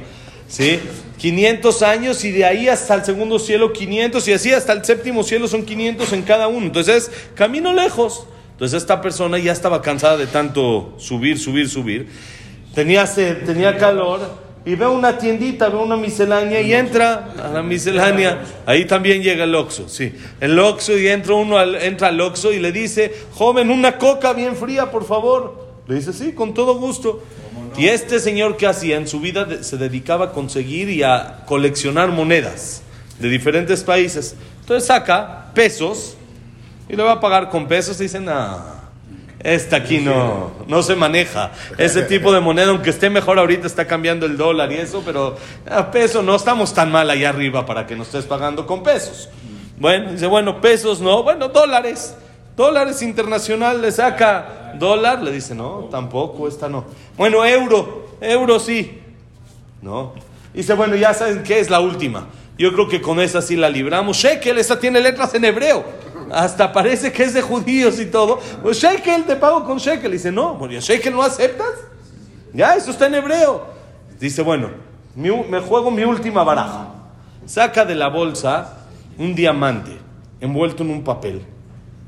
¿Sí? 0.52 0.78
500 1.16 1.82
años 1.82 2.25
y 2.25 2.30
de 2.30 2.44
ahí 2.44 2.68
hasta 2.68 2.94
el 2.94 3.06
segundo 3.06 3.38
cielo 3.38 3.73
500 3.73 4.28
y 4.28 4.32
así 4.35 4.52
hasta 4.52 4.75
el 4.75 4.85
séptimo 4.85 5.23
cielo 5.23 5.49
son 5.49 5.64
500 5.64 6.12
en 6.12 6.23
cada 6.23 6.47
uno. 6.49 6.66
Entonces, 6.66 7.11
camino 7.35 7.73
lejos. 7.73 8.26
Entonces 8.50 8.82
esta 8.82 9.00
persona 9.00 9.38
ya 9.38 9.50
estaba 9.50 9.80
cansada 9.80 10.18
de 10.18 10.26
tanto 10.26 10.92
subir, 10.99 11.38
subir, 11.38 11.71
subir. 11.71 12.09
Tenía 12.75 13.06
sed, 13.06 13.47
tenía 13.47 13.78
calor 13.78 14.21
y 14.66 14.75
ve 14.75 14.87
una 14.87 15.16
tiendita, 15.16 15.71
ve 15.71 15.78
una 15.78 15.97
miscelánea 15.97 16.61
y 16.61 16.75
entra 16.75 17.32
a 17.42 17.49
la 17.49 17.62
miscelánea. 17.62 18.42
Ahí 18.66 18.85
también 18.85 19.23
llega 19.23 19.44
el 19.44 19.54
Oxo, 19.54 19.88
sí. 19.88 20.12
El 20.38 20.59
Oxo 20.59 20.99
y 20.99 21.09
entra 21.09 21.35
uno 21.35 21.56
al, 21.56 21.76
entra 21.76 22.09
al 22.09 22.21
Oxo 22.21 22.52
y 22.52 22.61
le 22.61 22.73
dice, 22.73 23.11
joven, 23.32 23.71
una 23.71 23.97
coca 23.97 24.35
bien 24.35 24.54
fría, 24.54 24.90
por 24.90 25.06
favor. 25.06 25.80
Le 25.88 25.94
dice, 25.94 26.12
sí, 26.12 26.32
con 26.32 26.52
todo 26.52 26.76
gusto. 26.76 27.23
Y 27.76 27.88
este 27.88 28.21
señor 28.21 28.57
que 28.57 28.67
hacía 28.67 28.97
en 28.97 29.09
su 29.09 29.21
vida 29.21 29.62
se 29.62 29.76
dedicaba 29.76 30.26
a 30.26 30.33
conseguir 30.33 30.88
y 30.91 31.02
a 31.02 31.45
coleccionar 31.47 32.11
monedas 32.11 32.83
de 33.19 33.29
diferentes 33.29 33.83
países. 33.83 34.37
Entonces 34.61 34.87
saca 34.87 35.52
pesos 35.55 36.17
y 36.88 36.97
le 36.97 37.02
va 37.02 37.12
a 37.12 37.21
pagar 37.21 37.49
con 37.49 37.67
pesos 37.69 37.99
y 38.00 38.05
dicen, 38.05 38.29
ah 38.29 38.83
esta 39.43 39.76
aquí 39.76 39.99
no, 39.99 40.52
no 40.69 40.83
se 40.83 40.95
maneja. 40.95 41.50
Ese 41.76 42.02
tipo 42.02 42.33
de 42.33 42.41
moneda, 42.41 42.71
aunque 42.71 42.91
esté 42.91 43.11
mejor 43.11 43.38
ahorita, 43.38 43.67
está 43.67 43.87
cambiando 43.87 44.26
el 44.26 44.37
dólar 44.37 44.71
y 44.73 44.76
eso, 44.76 45.02
pero 45.05 45.37
a 45.69 45.91
peso 45.91 46.23
no 46.23 46.37
estamos 46.37 46.73
tan 46.73 46.93
mal 46.93 47.11
allá 47.11 47.31
arriba 47.31 47.67
para 47.67 47.87
que 47.87 47.97
nos 47.97 48.09
estés 48.09 48.25
pagando 48.25 48.67
con 48.67 48.83
pesos. 48.83 49.29
Bueno, 49.79 50.12
dice, 50.12 50.26
bueno, 50.26 50.61
pesos 50.61 51.00
no, 51.00 51.25
bueno, 51.25 51.49
dólares. 51.49 52.14
Dólares 52.56 53.02
internacional 53.02 53.80
le 53.80 53.92
saca 53.92 54.75
dólar, 54.78 55.23
le 55.23 55.32
dice, 55.32 55.54
no, 55.54 55.88
tampoco, 55.90 56.49
esta 56.49 56.68
no. 56.68 56.85
Bueno, 57.16 57.44
euro, 57.44 58.16
euro 58.21 58.59
sí. 58.59 59.00
No. 59.80 60.12
Dice, 60.52 60.75
bueno, 60.75 60.97
ya 60.97 61.14
saben 61.14 61.42
qué 61.42 61.61
es 61.61 61.71
la 61.71 61.80
última. 61.80 62.28
Yo 62.59 62.73
creo 62.73 62.88
que 62.88 63.00
con 63.00 63.21
esa 63.21 63.42
sí 63.42 63.56
la 63.56 63.71
libramos. 63.71 64.18
Shekel, 64.18 64.59
esa 64.59 64.78
tiene 64.78 65.00
letras 65.00 65.35
en 65.35 65.44
hebreo 65.44 65.85
hasta 66.32 66.73
parece 66.73 67.12
que 67.12 67.25
es 67.25 67.35
de 67.35 67.42
judíos 67.42 68.00
y 68.00 68.06
todo. 68.06 68.40
Pues 68.62 68.78
shekel, 68.78 69.25
te 69.25 69.37
pago 69.37 69.64
con 69.64 69.78
shekel. 69.78 70.12
dice, 70.12 70.32
no, 70.32 70.59
pues, 70.59 70.85
shekel 70.85 71.12
no 71.12 71.23
aceptas. 71.23 71.75
Ya, 72.52 72.75
eso 72.75 72.90
está 72.90 73.06
en 73.06 73.16
hebreo. 73.16 73.66
Dice, 74.18 74.42
bueno, 74.42 74.71
me 75.14 75.61
juego 75.61 75.90
mi 75.90 76.04
última 76.04 76.42
baraja. 76.42 76.88
Saca 77.47 77.85
de 77.85 77.94
la 77.94 78.09
bolsa 78.09 78.78
un 79.18 79.35
diamante 79.35 79.99
envuelto 80.40 80.82
en 80.82 80.90
un 80.90 81.04
papel. 81.04 81.42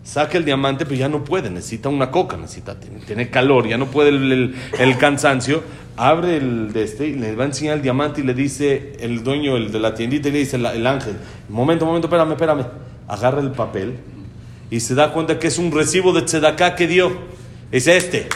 Saca 0.04 0.37
el 0.37 0.44
diamante, 0.44 0.84
pero 0.84 0.96
ya 0.96 1.08
no 1.08 1.25
puede, 1.25 1.49
necesita 1.49 1.88
una 1.88 2.11
coca, 2.11 2.37
necesita, 2.37 2.76
tiene, 2.78 3.30
calor, 3.30 3.66
ya 3.66 3.78
no 3.78 3.87
puede 3.87 4.11
el, 4.11 4.99
cansancio. 4.99 5.62
Abre 5.96 6.37
el 6.37 6.73
de 6.73 6.84
este 6.84 7.06
y 7.06 7.14
le 7.14 7.34
va 7.34 7.44
a 7.44 7.46
enseñar 7.46 7.76
el 7.76 7.82
diamante 7.82 8.20
y 8.20 8.25
le 8.25 8.34
dice 8.34 8.92
el 8.99 9.25
dueño 9.25 9.56
el 9.56 9.73
de 9.73 9.78
la 9.78 9.94
tiendita 9.94 10.28
le 10.28 10.40
dice 10.40 10.56
el, 10.56 10.66
el 10.66 10.87
ángel, 10.87 11.14
momento, 11.49 11.87
momento, 11.87 12.08
espérame, 12.08 12.32
espérame. 12.32 12.66
Agarra 13.08 13.40
el 13.40 13.52
papel 13.52 13.94
y 14.70 14.80
se 14.80 14.94
da 14.94 15.12
cuenta 15.12 15.38
que 15.38 15.46
es 15.46 15.56
un 15.56 15.73
recibo 15.73 16.12
de 16.12 16.23
tzedaká 16.23 16.75
que 16.75 16.87
dio. 16.87 17.12
Es 17.70 17.87
este. 17.87 18.28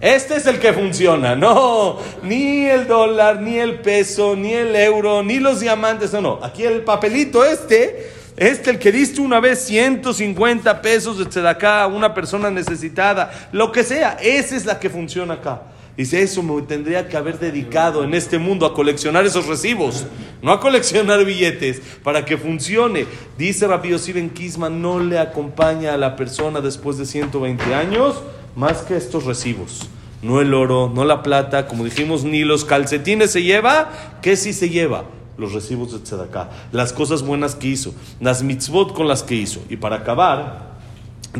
Este 0.00 0.36
es 0.36 0.46
el 0.46 0.58
que 0.58 0.72
funciona. 0.72 1.34
No, 1.34 1.98
ni 2.22 2.66
el 2.66 2.86
dólar, 2.86 3.40
ni 3.40 3.56
el 3.56 3.80
peso, 3.80 4.36
ni 4.36 4.52
el 4.52 4.76
euro, 4.76 5.22
ni 5.22 5.38
los 5.38 5.60
diamantes. 5.60 6.12
No, 6.12 6.20
no. 6.20 6.40
Aquí 6.42 6.64
el 6.64 6.82
papelito 6.82 7.44
este, 7.44 8.10
este 8.36 8.70
el 8.70 8.78
que 8.78 8.92
diste 8.92 9.20
una 9.20 9.40
vez 9.40 9.60
150 9.60 10.82
pesos 10.82 11.18
de 11.18 11.24
tzedaká 11.24 11.82
a 11.82 11.86
una 11.86 12.12
persona 12.12 12.50
necesitada, 12.50 13.48
lo 13.52 13.72
que 13.72 13.82
sea, 13.82 14.18
esa 14.20 14.56
es 14.56 14.66
la 14.66 14.78
que 14.78 14.90
funciona 14.90 15.34
acá. 15.34 15.62
Dice, 15.96 16.20
eso 16.20 16.42
me 16.42 16.60
tendría 16.60 17.08
que 17.08 17.16
haber 17.16 17.38
dedicado 17.38 18.04
en 18.04 18.12
este 18.12 18.38
mundo 18.38 18.66
a 18.66 18.74
coleccionar 18.74 19.24
esos 19.24 19.46
recibos, 19.46 20.04
no 20.42 20.52
a 20.52 20.60
coleccionar 20.60 21.24
billetes, 21.24 21.80
para 22.02 22.26
que 22.26 22.36
funcione. 22.36 23.06
Dice 23.38 23.66
Rabbi 23.66 23.98
Siben 23.98 24.28
Kisma, 24.28 24.68
no 24.68 25.00
le 25.00 25.18
acompaña 25.18 25.94
a 25.94 25.96
la 25.96 26.14
persona 26.14 26.60
después 26.60 26.98
de 26.98 27.06
120 27.06 27.74
años 27.74 28.22
más 28.54 28.82
que 28.82 28.96
estos 28.96 29.24
recibos. 29.24 29.88
No 30.20 30.42
el 30.42 30.52
oro, 30.52 30.92
no 30.94 31.06
la 31.06 31.22
plata, 31.22 31.66
como 31.66 31.84
dijimos, 31.84 32.24
ni 32.24 32.44
los 32.44 32.66
calcetines 32.66 33.30
se 33.30 33.42
lleva, 33.42 33.90
¿qué 34.20 34.36
sí 34.36 34.52
se 34.52 34.68
lleva? 34.68 35.04
Los 35.38 35.52
recibos 35.52 35.92
de 35.92 35.98
Tzedakah, 35.98 36.50
las 36.72 36.92
cosas 36.92 37.22
buenas 37.22 37.54
que 37.54 37.68
hizo, 37.68 37.94
las 38.20 38.42
mitzvot 38.42 38.94
con 38.94 39.06
las 39.06 39.22
que 39.22 39.34
hizo. 39.34 39.60
Y 39.68 39.76
para 39.76 39.96
acabar, 39.96 40.76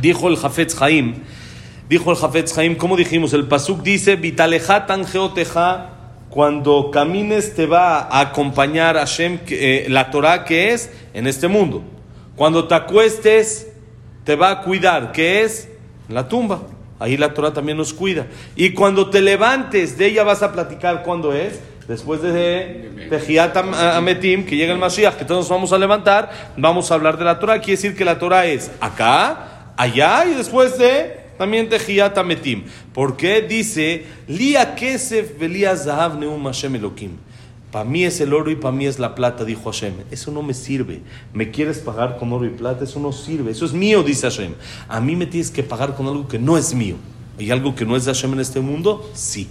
dijo 0.00 0.28
el 0.28 0.36
Jafetz 0.36 0.80
Haim, 0.82 1.14
Dijo 1.88 2.10
el 2.10 2.16
Jafetz 2.16 2.58
Haim, 2.58 2.74
como 2.74 2.96
dijimos, 2.96 3.32
el 3.32 3.46
Pasuk 3.46 3.82
dice, 3.82 4.16
Vitaleja 4.16 4.86
geoteja, 5.04 5.90
cuando 6.30 6.90
camines 6.90 7.54
te 7.54 7.66
va 7.66 8.00
a 8.00 8.20
acompañar 8.20 8.96
Hashem, 8.96 9.38
eh, 9.48 9.86
la 9.88 10.10
Torah 10.10 10.44
que 10.44 10.72
es 10.72 10.90
en 11.14 11.28
este 11.28 11.46
mundo. 11.46 11.84
Cuando 12.34 12.66
te 12.66 12.74
acuestes, 12.74 13.68
te 14.24 14.34
va 14.34 14.50
a 14.50 14.62
cuidar, 14.62 15.12
que 15.12 15.44
es 15.44 15.68
la 16.08 16.28
tumba. 16.28 16.62
Ahí 16.98 17.16
la 17.16 17.32
Torah 17.32 17.52
también 17.52 17.78
nos 17.78 17.94
cuida. 17.94 18.26
Y 18.56 18.70
cuando 18.70 19.08
te 19.08 19.20
levantes, 19.20 19.96
de 19.96 20.06
ella 20.06 20.24
vas 20.24 20.42
a 20.42 20.52
platicar 20.52 21.04
cuándo 21.04 21.32
es. 21.32 21.60
Después 21.88 22.20
de 22.20 23.06
Tejiat 23.08 23.56
Ametim, 23.56 24.44
que 24.44 24.56
llega 24.56 24.72
el 24.72 24.78
Mashiach, 24.78 25.14
que 25.14 25.24
todos 25.24 25.42
nos 25.42 25.48
vamos 25.48 25.72
a 25.72 25.78
levantar, 25.78 26.52
vamos 26.56 26.90
a 26.90 26.94
hablar 26.94 27.16
de 27.16 27.24
la 27.24 27.38
Torah. 27.38 27.60
Quiere 27.60 27.72
decir 27.72 27.96
que 27.96 28.04
la 28.04 28.18
Torah 28.18 28.46
es 28.46 28.72
acá, 28.80 29.72
allá 29.76 30.24
y 30.26 30.34
después 30.34 30.78
de 30.78 31.20
también 31.38 31.68
Tejiyat 31.68 32.18
Ametim. 32.18 32.64
¿Por 32.92 33.16
qué? 33.16 33.42
Dice, 33.42 34.04
Lia 34.26 34.74
Kesef 34.74 35.38
Velia 35.38 35.76
Zahav 35.76 36.18
Neum 36.18 36.44
Hashem 36.44 36.74
Elokim. 36.74 37.12
Para 37.70 37.84
mí 37.84 38.04
es 38.04 38.20
el 38.20 38.32
oro 38.32 38.50
y 38.50 38.56
para 38.56 38.72
mí 38.72 38.86
es 38.86 38.98
la 38.98 39.14
plata, 39.14 39.44
dijo 39.44 39.70
Hashem. 39.70 39.94
Eso 40.10 40.30
no 40.30 40.42
me 40.42 40.54
sirve. 40.54 41.02
¿Me 41.34 41.50
quieres 41.50 41.78
pagar 41.78 42.16
con 42.16 42.32
oro 42.32 42.46
y 42.46 42.50
plata? 42.50 42.84
Eso 42.84 42.98
no 42.98 43.12
sirve. 43.12 43.50
Eso 43.52 43.64
es 43.64 43.72
mío, 43.72 44.02
dice 44.02 44.28
Hashem. 44.28 44.54
A 44.88 45.00
mí 45.00 45.14
me 45.14 45.26
tienes 45.26 45.50
que 45.50 45.62
pagar 45.62 45.94
con 45.94 46.06
algo 46.06 46.26
que 46.26 46.38
no 46.38 46.56
es 46.56 46.74
mío. 46.74 46.96
¿Hay 47.38 47.50
algo 47.50 47.74
que 47.74 47.84
no 47.84 47.94
es 47.94 48.06
de 48.06 48.14
Hashem 48.14 48.32
en 48.32 48.40
este 48.40 48.60
mundo? 48.60 49.10
Sí. 49.14 49.48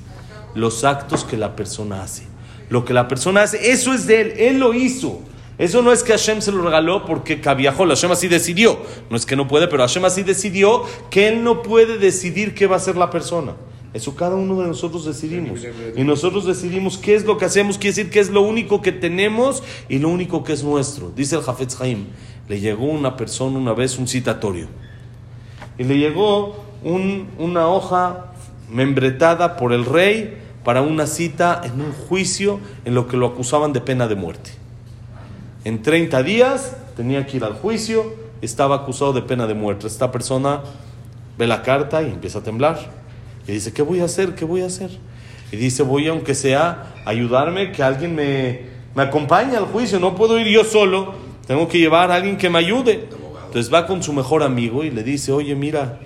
Los 0.56 0.84
actos 0.84 1.24
que 1.24 1.38
la 1.38 1.56
persona 1.56 2.02
hace. 2.02 2.24
Lo 2.70 2.84
que 2.86 2.94
la 2.94 3.08
persona 3.08 3.44
hace, 3.44 3.72
eso 3.72 3.94
es 3.94 4.08
de 4.08 4.22
él. 4.22 4.34
Él 4.38 4.60
lo 4.60 4.74
hizo. 4.74 5.22
Eso 5.58 5.82
no 5.82 5.94
es 5.94 6.04
que 6.04 6.12
Hashem 6.12 6.42
se 6.42 6.52
lo 6.52 6.62
regaló 6.64 7.06
porque 7.06 7.40
Cabiajol, 7.40 7.90
Hashem 7.90 8.12
así 8.12 8.28
decidió. 8.28 8.78
No 9.10 9.16
es 9.16 9.26
que 9.26 9.36
no 9.36 9.48
puede, 9.48 9.68
pero 9.68 9.84
Hashem 9.84 10.04
así 10.04 10.24
decidió 10.24 10.84
que 11.10 11.30
él 11.30 11.44
no 11.44 11.62
puede 11.62 11.98
decidir 11.98 12.54
qué 12.54 12.68
va 12.68 12.76
a 12.76 12.78
hacer 12.78 12.98
la 12.98 13.10
persona. 13.10 13.54
Eso 13.94 14.14
cada 14.14 14.36
uno 14.36 14.60
de 14.60 14.68
nosotros 14.68 15.06
decidimos. 15.06 15.62
Y 15.96 16.04
nosotros 16.04 16.46
decidimos 16.46 16.98
qué 16.98 17.16
es 17.16 17.24
lo 17.24 17.38
que 17.38 17.46
hacemos, 17.46 17.78
quiere 17.78 17.96
decir 17.96 18.10
qué 18.10 18.20
es 18.20 18.30
lo 18.30 18.42
único 18.42 18.82
que 18.82 18.92
tenemos 18.92 19.64
y 19.88 20.00
lo 20.00 20.10
único 20.10 20.44
que 20.44 20.52
es 20.52 20.64
nuestro. 20.66 21.14
Dice 21.16 21.38
el 21.38 21.42
Jafetz 21.42 21.80
Haim, 21.80 22.08
le 22.50 22.60
llegó 22.60 22.84
una 22.86 23.16
persona 23.16 23.58
una 23.58 23.74
vez 23.74 23.98
un 23.98 24.10
citatorio. 24.10 24.68
Y 25.78 25.86
le 25.86 25.98
llegó 25.98 26.66
una 26.84 27.70
hoja 27.70 28.34
membretada 28.70 29.56
por 29.56 29.72
el 29.72 29.86
rey 29.86 30.40
para 30.66 30.82
una 30.82 31.06
cita 31.06 31.62
en 31.64 31.80
un 31.80 31.94
juicio 31.94 32.60
en 32.84 32.96
lo 32.96 33.08
que 33.08 33.16
lo 33.16 33.28
acusaban 33.28 33.72
de 33.72 33.82
pena 33.82 34.08
de 34.08 34.16
muerte. 34.16 34.52
En 35.64 35.84
30 35.84 36.24
días 36.24 36.76
tenía 36.98 37.26
que 37.28 37.38
ir 37.38 37.44
al 37.44 37.54
juicio, 37.54 38.14
estaba 38.42 38.78
acusado 38.78 39.14
de 39.14 39.22
pena 39.22 39.46
de 39.46 39.54
muerte. 39.54 39.86
Esta 39.86 40.12
persona 40.12 40.62
ve 41.38 41.46
la 41.46 41.62
carta 41.62 42.02
y 42.02 42.08
empieza 42.08 42.40
a 42.40 42.44
temblar. 42.44 42.80
Y 43.48 43.52
dice, 43.52 43.74
¿qué 43.74 43.84
voy 43.84 44.00
a 44.00 44.06
hacer? 44.06 44.34
¿Qué 44.34 44.44
voy 44.44 44.62
a 44.62 44.66
hacer? 44.66 44.90
Y 45.52 45.56
dice, 45.56 45.84
voy 45.84 46.08
aunque 46.08 46.34
sea 46.34 46.96
ayudarme, 47.06 47.72
que 47.72 47.84
alguien 47.84 48.16
me, 48.16 48.62
me 48.96 49.04
acompañe 49.04 49.56
al 49.56 49.66
juicio. 49.66 50.00
No 50.00 50.16
puedo 50.16 50.40
ir 50.40 50.48
yo 50.48 50.64
solo, 50.64 51.14
tengo 51.46 51.68
que 51.68 51.78
llevar 51.78 52.10
a 52.10 52.16
alguien 52.16 52.38
que 52.38 52.50
me 52.50 52.58
ayude. 52.58 53.08
Entonces 53.46 53.72
va 53.72 53.86
con 53.86 54.02
su 54.02 54.14
mejor 54.14 54.42
amigo 54.42 54.84
y 54.84 54.90
le 54.90 55.04
dice, 55.04 55.32
oye, 55.32 55.54
mira, 55.54 56.00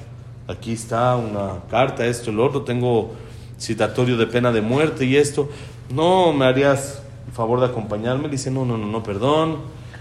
aquí 0.48 0.74
está 0.74 1.16
una 1.16 1.62
carta, 1.72 2.06
esto, 2.06 2.32
lo 2.34 2.46
otro, 2.46 2.64
tengo 2.64 3.12
citatorio 3.60 4.18
de 4.18 4.26
pena 4.28 4.52
de 4.52 4.62
muerte 4.62 5.06
y 5.06 5.18
esto. 5.18 5.50
No, 5.94 6.34
me 6.34 6.46
harías 6.46 7.04
favor 7.34 7.60
de 7.60 7.68
acompañarme. 7.68 8.24
Le 8.24 8.32
dice, 8.32 8.52
no, 8.52 8.66
no, 8.66 8.78
no, 8.78 8.88
no, 8.88 9.04
perdón. 9.04 9.58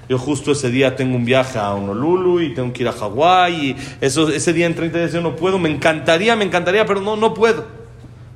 Yo 0.09 0.19
justo 0.19 0.53
ese 0.53 0.71
día 0.71 0.97
tengo 0.97 1.17
un 1.17 1.25
viaje 1.25 1.59
a 1.59 1.75
Honolulu 1.75 2.41
y 2.41 2.55
tengo 2.55 2.73
que 2.73 2.83
ir 2.83 2.89
a 2.89 2.93
Hawái. 2.93 3.71
Y 3.71 3.77
eso, 4.01 4.29
ese 4.29 4.53
día 4.53 4.67
en 4.67 4.75
30 4.75 4.99
días 4.99 5.13
yo 5.13 5.21
no 5.21 5.37
puedo. 5.37 5.59
Me 5.59 5.69
encantaría, 5.69 6.35
me 6.35 6.45
encantaría, 6.45 6.87
pero 6.87 7.01
no, 7.01 7.17
no 7.17 7.35
puedo. 7.35 7.67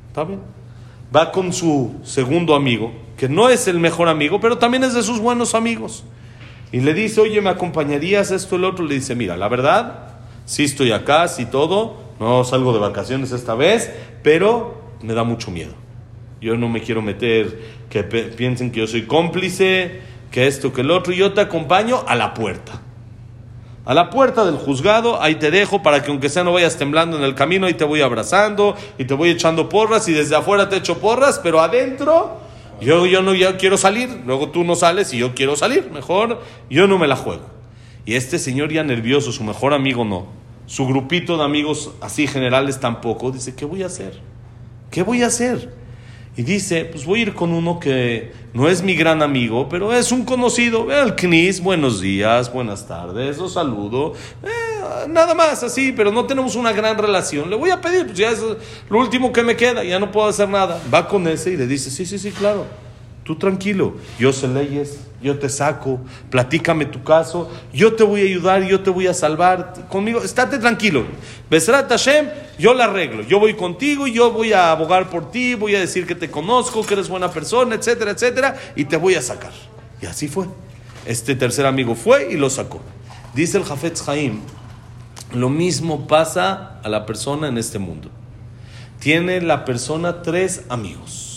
¿Está 0.08 0.24
bien? 0.24 0.40
Va 1.14 1.32
con 1.32 1.52
su 1.52 1.94
segundo 2.04 2.54
amigo, 2.54 2.92
que 3.16 3.28
no 3.28 3.48
es 3.48 3.68
el 3.68 3.78
mejor 3.78 4.08
amigo, 4.08 4.40
pero 4.40 4.58
también 4.58 4.84
es 4.84 4.94
de 4.94 5.02
sus 5.02 5.18
buenos 5.18 5.54
amigos. 5.54 6.04
Y 6.72 6.80
le 6.80 6.94
dice, 6.94 7.20
oye, 7.20 7.40
¿me 7.40 7.50
acompañarías 7.50 8.30
esto, 8.30 8.56
el 8.56 8.64
otro? 8.64 8.84
Le 8.84 8.94
dice, 8.94 9.14
mira, 9.14 9.36
la 9.36 9.48
verdad, 9.48 10.10
sí 10.46 10.64
estoy 10.64 10.92
acá, 10.92 11.28
sí 11.28 11.46
todo. 11.46 11.96
No 12.20 12.44
salgo 12.44 12.72
de 12.72 12.78
vacaciones 12.78 13.32
esta 13.32 13.54
vez, 13.54 13.90
pero 14.22 14.81
me 15.02 15.14
da 15.14 15.24
mucho 15.24 15.50
miedo. 15.50 15.74
Yo 16.40 16.56
no 16.56 16.68
me 16.68 16.80
quiero 16.80 17.02
meter 17.02 17.58
que 17.88 18.02
piensen 18.02 18.72
que 18.72 18.80
yo 18.80 18.86
soy 18.86 19.02
cómplice, 19.02 20.00
que 20.30 20.46
esto, 20.46 20.72
que 20.72 20.80
el 20.80 20.90
otro, 20.90 21.12
yo 21.12 21.32
te 21.32 21.40
acompaño 21.40 22.04
a 22.06 22.16
la 22.16 22.34
puerta. 22.34 22.80
A 23.84 23.94
la 23.94 24.10
puerta 24.10 24.44
del 24.44 24.56
juzgado, 24.56 25.20
ahí 25.20 25.36
te 25.36 25.50
dejo 25.50 25.82
para 25.82 26.02
que 26.02 26.10
aunque 26.10 26.28
sea 26.28 26.44
no 26.44 26.52
vayas 26.52 26.76
temblando 26.78 27.16
en 27.16 27.24
el 27.24 27.34
camino, 27.34 27.66
ahí 27.66 27.74
te 27.74 27.84
voy 27.84 28.00
abrazando 28.00 28.76
y 28.96 29.04
te 29.04 29.14
voy 29.14 29.30
echando 29.30 29.68
porras 29.68 30.08
y 30.08 30.12
desde 30.12 30.36
afuera 30.36 30.68
te 30.68 30.76
echo 30.76 30.98
porras, 30.98 31.40
pero 31.42 31.60
adentro 31.60 32.38
yo, 32.80 33.06
yo 33.06 33.22
no 33.22 33.34
yo 33.34 33.56
quiero 33.56 33.76
salir, 33.76 34.22
luego 34.24 34.50
tú 34.50 34.64
no 34.64 34.74
sales 34.74 35.12
y 35.12 35.18
yo 35.18 35.34
quiero 35.34 35.56
salir, 35.56 35.90
mejor 35.92 36.42
yo 36.70 36.86
no 36.86 36.98
me 36.98 37.06
la 37.06 37.16
juego. 37.16 37.46
Y 38.04 38.14
este 38.14 38.38
señor 38.38 38.72
ya 38.72 38.82
nervioso, 38.82 39.30
su 39.30 39.44
mejor 39.44 39.72
amigo 39.74 40.04
no, 40.04 40.26
su 40.66 40.86
grupito 40.86 41.36
de 41.36 41.44
amigos 41.44 41.92
así 42.00 42.26
generales 42.26 42.80
tampoco, 42.80 43.30
dice, 43.30 43.54
¿qué 43.54 43.64
voy 43.64 43.82
a 43.82 43.86
hacer? 43.86 44.20
¿Qué 44.92 45.02
voy 45.02 45.22
a 45.22 45.28
hacer? 45.28 45.72
Y 46.36 46.42
dice, 46.42 46.84
pues 46.84 47.06
voy 47.06 47.20
a 47.20 47.22
ir 47.22 47.34
con 47.34 47.50
uno 47.54 47.80
que 47.80 48.30
no 48.52 48.68
es 48.68 48.82
mi 48.82 48.94
gran 48.94 49.22
amigo, 49.22 49.66
pero 49.66 49.90
es 49.90 50.12
un 50.12 50.22
conocido. 50.22 50.84
Ve 50.84 50.96
al 50.96 51.16
CNIS, 51.16 51.62
buenos 51.62 52.02
días, 52.02 52.52
buenas 52.52 52.86
tardes, 52.86 53.38
los 53.38 53.54
saludo. 53.54 54.12
Eh, 54.42 55.08
nada 55.08 55.34
más 55.34 55.62
así, 55.62 55.92
pero 55.92 56.12
no 56.12 56.26
tenemos 56.26 56.56
una 56.56 56.72
gran 56.72 56.98
relación. 56.98 57.48
Le 57.48 57.56
voy 57.56 57.70
a 57.70 57.80
pedir, 57.80 58.04
pues 58.04 58.18
ya 58.18 58.30
es 58.30 58.42
lo 58.90 58.98
último 58.98 59.32
que 59.32 59.42
me 59.42 59.56
queda, 59.56 59.82
ya 59.82 59.98
no 59.98 60.12
puedo 60.12 60.28
hacer 60.28 60.50
nada. 60.50 60.78
Va 60.92 61.08
con 61.08 61.26
ese 61.26 61.52
y 61.52 61.56
le 61.56 61.66
dice, 61.66 61.90
sí, 61.90 62.04
sí, 62.04 62.18
sí, 62.18 62.30
claro. 62.30 62.66
Tú 63.24 63.36
tranquilo, 63.36 63.94
yo 64.18 64.30
sé 64.30 64.46
leyes, 64.46 65.00
yo 65.22 65.38
te 65.38 65.48
saco, 65.48 66.00
platícame 66.30 66.86
tu 66.86 67.04
caso, 67.04 67.50
yo 67.72 67.94
te 67.94 68.02
voy 68.02 68.22
a 68.22 68.24
ayudar, 68.24 68.62
yo 68.64 68.80
te 68.80 68.90
voy 68.90 69.06
a 69.06 69.14
salvar. 69.14 69.72
Conmigo, 69.88 70.22
estate 70.22 70.58
tranquilo. 70.58 71.04
Besrat 71.48 71.88
Hashem, 71.88 72.28
yo 72.58 72.74
la 72.74 72.84
arreglo. 72.84 73.22
Yo 73.22 73.38
voy 73.38 73.54
contigo 73.54 74.06
yo 74.06 74.32
voy 74.32 74.52
a 74.52 74.72
abogar 74.72 75.10
por 75.10 75.30
ti, 75.30 75.54
voy 75.54 75.74
a 75.76 75.80
decir 75.80 76.06
que 76.06 76.14
te 76.14 76.30
conozco, 76.30 76.84
que 76.84 76.94
eres 76.94 77.08
buena 77.08 77.30
persona, 77.30 77.74
etcétera, 77.74 78.10
etcétera, 78.10 78.56
y 78.76 78.84
te 78.84 78.96
voy 78.96 79.14
a 79.14 79.22
sacar. 79.22 79.52
Y 80.00 80.06
así 80.06 80.28
fue. 80.28 80.46
Este 81.06 81.34
tercer 81.34 81.66
amigo 81.66 81.94
fue 81.94 82.32
y 82.32 82.36
lo 82.36 82.50
sacó. 82.50 82.80
Dice 83.34 83.58
el 83.58 83.64
Jafetz 83.64 84.08
Haim, 84.08 84.40
lo 85.32 85.48
mismo 85.48 86.06
pasa 86.06 86.80
a 86.82 86.88
la 86.88 87.06
persona 87.06 87.48
en 87.48 87.58
este 87.58 87.78
mundo. 87.78 88.10
Tiene 88.98 89.40
la 89.40 89.64
persona 89.64 90.22
tres 90.22 90.62
amigos 90.68 91.31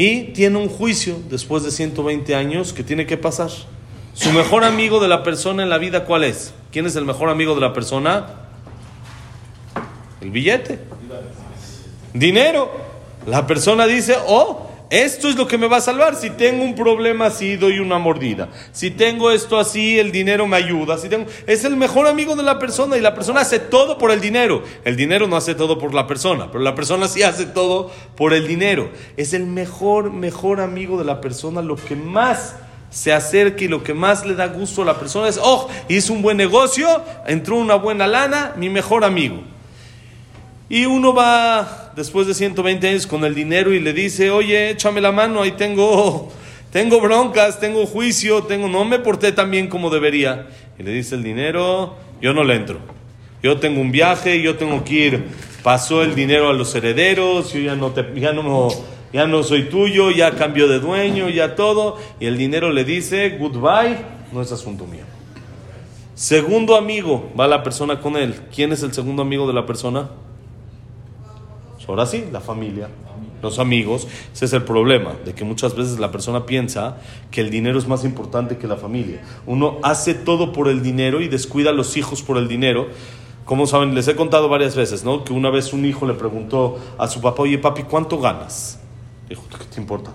y 0.00 0.32
tiene 0.32 0.56
un 0.56 0.70
juicio 0.70 1.18
después 1.28 1.62
de 1.62 1.70
120 1.70 2.34
años 2.34 2.72
que 2.72 2.82
tiene 2.82 3.04
que 3.04 3.18
pasar. 3.18 3.50
Su 4.14 4.32
mejor 4.32 4.64
amigo 4.64 4.98
de 4.98 5.08
la 5.08 5.22
persona 5.22 5.62
en 5.62 5.68
la 5.68 5.76
vida, 5.76 6.06
¿cuál 6.06 6.24
es? 6.24 6.54
¿Quién 6.72 6.86
es 6.86 6.96
el 6.96 7.04
mejor 7.04 7.28
amigo 7.28 7.54
de 7.54 7.60
la 7.60 7.74
persona? 7.74 8.28
El 10.22 10.30
billete. 10.30 10.78
Dinero. 12.14 12.72
La 13.26 13.46
persona 13.46 13.86
dice, 13.86 14.16
oh, 14.26 14.69
esto 14.90 15.28
es 15.28 15.36
lo 15.36 15.46
que 15.46 15.56
me 15.56 15.68
va 15.68 15.76
a 15.76 15.80
salvar. 15.80 16.16
Si 16.16 16.30
tengo 16.30 16.64
un 16.64 16.74
problema 16.74 17.26
así, 17.26 17.54
doy 17.54 17.78
una 17.78 17.98
mordida. 17.98 18.48
Si 18.72 18.90
tengo 18.90 19.30
esto 19.30 19.58
así, 19.58 20.00
el 20.00 20.10
dinero 20.10 20.48
me 20.48 20.56
ayuda. 20.56 20.98
Si 20.98 21.08
tengo... 21.08 21.26
Es 21.46 21.64
el 21.64 21.76
mejor 21.76 22.08
amigo 22.08 22.34
de 22.34 22.42
la 22.42 22.58
persona 22.58 22.96
y 22.96 23.00
la 23.00 23.14
persona 23.14 23.42
hace 23.42 23.60
todo 23.60 23.98
por 23.98 24.10
el 24.10 24.20
dinero. 24.20 24.64
El 24.84 24.96
dinero 24.96 25.28
no 25.28 25.36
hace 25.36 25.54
todo 25.54 25.78
por 25.78 25.94
la 25.94 26.08
persona, 26.08 26.48
pero 26.50 26.64
la 26.64 26.74
persona 26.74 27.06
sí 27.06 27.22
hace 27.22 27.46
todo 27.46 27.90
por 28.16 28.34
el 28.34 28.48
dinero. 28.48 28.90
Es 29.16 29.32
el 29.32 29.46
mejor, 29.46 30.12
mejor 30.12 30.60
amigo 30.60 30.98
de 30.98 31.04
la 31.04 31.20
persona. 31.20 31.62
Lo 31.62 31.76
que 31.76 31.94
más 31.94 32.56
se 32.90 33.12
acerca 33.12 33.62
y 33.62 33.68
lo 33.68 33.84
que 33.84 33.94
más 33.94 34.26
le 34.26 34.34
da 34.34 34.48
gusto 34.48 34.82
a 34.82 34.86
la 34.86 34.98
persona 34.98 35.28
es, 35.28 35.38
oh, 35.40 35.68
hizo 35.88 36.12
un 36.12 36.22
buen 36.22 36.36
negocio, 36.36 37.02
entró 37.28 37.56
una 37.56 37.76
buena 37.76 38.08
lana, 38.08 38.54
mi 38.56 38.68
mejor 38.68 39.04
amigo. 39.04 39.40
Y 40.72 40.86
uno 40.86 41.12
va 41.12 41.92
después 41.96 42.28
de 42.28 42.34
120 42.34 42.88
años 42.88 43.04
con 43.08 43.24
el 43.24 43.34
dinero 43.34 43.74
y 43.74 43.80
le 43.80 43.92
dice, 43.92 44.30
oye, 44.30 44.70
échame 44.70 45.00
la 45.00 45.10
mano, 45.10 45.42
ahí 45.42 45.50
tengo, 45.50 46.30
tengo 46.70 47.00
broncas, 47.00 47.58
tengo 47.58 47.86
juicio, 47.86 48.44
tengo, 48.44 48.68
no 48.68 48.84
me 48.84 49.00
porté 49.00 49.32
tan 49.32 49.50
bien 49.50 49.66
como 49.66 49.90
debería. 49.90 50.46
Y 50.78 50.84
le 50.84 50.92
dice 50.92 51.16
el 51.16 51.24
dinero, 51.24 51.96
yo 52.22 52.32
no 52.34 52.44
le 52.44 52.54
entro. 52.54 52.78
Yo 53.42 53.58
tengo 53.58 53.80
un 53.80 53.90
viaje, 53.90 54.40
yo 54.42 54.56
tengo 54.56 54.84
que 54.84 54.94
ir. 54.94 55.24
Pasó 55.64 56.04
el 56.04 56.14
dinero 56.14 56.48
a 56.48 56.52
los 56.52 56.72
herederos, 56.72 57.52
yo 57.52 57.58
ya 57.58 57.74
no, 57.74 57.90
te, 57.90 58.06
ya 58.14 58.32
no, 58.32 58.68
ya 59.12 59.26
no 59.26 59.42
soy 59.42 59.64
tuyo, 59.64 60.12
ya 60.12 60.36
cambió 60.36 60.68
de 60.68 60.78
dueño, 60.78 61.28
ya 61.30 61.56
todo. 61.56 61.98
Y 62.20 62.26
el 62.26 62.38
dinero 62.38 62.70
le 62.70 62.84
dice, 62.84 63.36
goodbye, 63.40 63.96
no 64.30 64.40
es 64.40 64.52
asunto 64.52 64.86
mío. 64.86 65.02
Segundo 66.14 66.76
amigo, 66.76 67.28
va 67.38 67.48
la 67.48 67.64
persona 67.64 68.00
con 68.00 68.16
él. 68.16 68.36
¿Quién 68.54 68.70
es 68.70 68.84
el 68.84 68.92
segundo 68.92 69.22
amigo 69.22 69.48
de 69.48 69.54
la 69.54 69.66
persona? 69.66 70.10
Ahora 71.90 72.06
sí, 72.06 72.24
la 72.32 72.40
familia, 72.40 72.88
los 73.42 73.58
amigos. 73.58 74.06
Ese 74.32 74.44
es 74.44 74.52
el 74.52 74.62
problema, 74.62 75.14
de 75.24 75.34
que 75.34 75.44
muchas 75.44 75.74
veces 75.74 75.98
la 75.98 76.10
persona 76.10 76.46
piensa 76.46 76.98
que 77.30 77.40
el 77.40 77.50
dinero 77.50 77.78
es 77.78 77.86
más 77.86 78.04
importante 78.04 78.56
que 78.56 78.66
la 78.66 78.76
familia. 78.76 79.22
Uno 79.46 79.78
hace 79.82 80.14
todo 80.14 80.52
por 80.52 80.68
el 80.68 80.82
dinero 80.82 81.20
y 81.20 81.28
descuida 81.28 81.70
a 81.70 81.72
los 81.72 81.96
hijos 81.96 82.22
por 82.22 82.38
el 82.38 82.48
dinero. 82.48 82.88
Como 83.44 83.66
saben, 83.66 83.94
les 83.94 84.06
he 84.08 84.14
contado 84.14 84.48
varias 84.48 84.76
veces, 84.76 85.04
¿no? 85.04 85.24
Que 85.24 85.32
una 85.32 85.50
vez 85.50 85.72
un 85.72 85.84
hijo 85.84 86.06
le 86.06 86.14
preguntó 86.14 86.78
a 86.98 87.08
su 87.08 87.20
papá, 87.20 87.42
oye 87.42 87.58
papi, 87.58 87.82
¿cuánto 87.82 88.18
ganas? 88.18 88.78
Dijo, 89.28 89.42
¿qué 89.50 89.64
te 89.64 89.80
importa? 89.80 90.12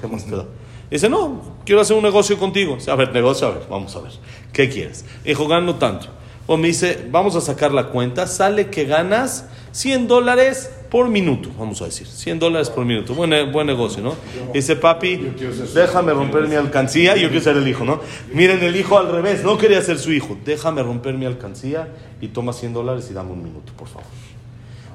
¿Qué 0.00 0.06
más 0.06 0.24
te 0.24 0.36
da? 0.36 0.44
Dice, 0.90 1.08
no, 1.08 1.42
quiero 1.64 1.80
hacer 1.80 1.96
un 1.96 2.02
negocio 2.02 2.38
contigo. 2.38 2.76
Dice, 2.76 2.90
a 2.90 2.94
ver, 2.94 3.12
negocio, 3.12 3.46
a 3.46 3.50
ver, 3.50 3.66
vamos 3.68 3.94
a 3.96 4.00
ver. 4.00 4.12
¿Qué 4.52 4.68
quieres? 4.68 5.04
Dijo, 5.24 5.46
gano 5.46 5.74
tanto. 5.74 6.08
O 6.48 6.56
me 6.56 6.68
dice, 6.68 7.06
vamos 7.10 7.36
a 7.36 7.42
sacar 7.42 7.72
la 7.72 7.88
cuenta, 7.88 8.26
sale 8.26 8.70
que 8.70 8.86
ganas 8.86 9.44
100 9.72 10.08
dólares 10.08 10.70
por 10.90 11.06
minuto, 11.08 11.50
vamos 11.58 11.82
a 11.82 11.84
decir, 11.84 12.06
100 12.06 12.38
dólares 12.38 12.70
por 12.70 12.86
minuto, 12.86 13.12
buen, 13.12 13.52
buen 13.52 13.66
negocio, 13.66 14.02
¿no? 14.02 14.14
Dice, 14.54 14.74
papi, 14.74 15.34
déjame 15.74 16.14
romper 16.14 16.48
mi 16.48 16.54
alcancía, 16.54 17.16
yo 17.16 17.28
quiero 17.28 17.44
ser 17.44 17.58
el 17.58 17.68
hijo, 17.68 17.84
¿no? 17.84 18.00
Miren, 18.32 18.62
el 18.62 18.74
hijo 18.74 18.98
al 18.98 19.12
revés, 19.12 19.44
no 19.44 19.58
quería 19.58 19.82
ser 19.82 19.98
su 19.98 20.10
hijo, 20.10 20.38
déjame 20.42 20.82
romper 20.82 21.12
mi 21.12 21.26
alcancía 21.26 21.88
y 22.22 22.28
toma 22.28 22.54
100 22.54 22.72
dólares 22.72 23.06
y 23.10 23.12
dame 23.12 23.32
un 23.32 23.42
minuto, 23.42 23.74
por 23.76 23.88
favor. 23.88 24.06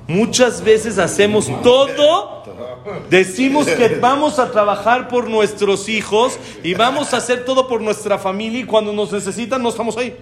Muchas 0.08 0.62
veces 0.62 0.98
hacemos 0.98 1.50
todo, 1.62 2.44
decimos 3.10 3.68
que 3.68 3.88
vamos 3.88 4.38
a 4.38 4.52
trabajar 4.52 5.08
por 5.08 5.30
nuestros 5.30 5.88
hijos 5.88 6.38
y 6.62 6.74
vamos 6.74 7.13
a 7.13 7.18
hacer 7.18 7.46
todo 7.46 7.68
por 7.68 7.82
nuestra 7.82 8.20
familia 8.20 8.60
y 8.60 8.66
cuando 8.66 8.92
nos 8.92 9.13
necesitan 9.13 9.63
no 9.63 9.70
estamos 9.70 9.96
ahí. 9.96 10.18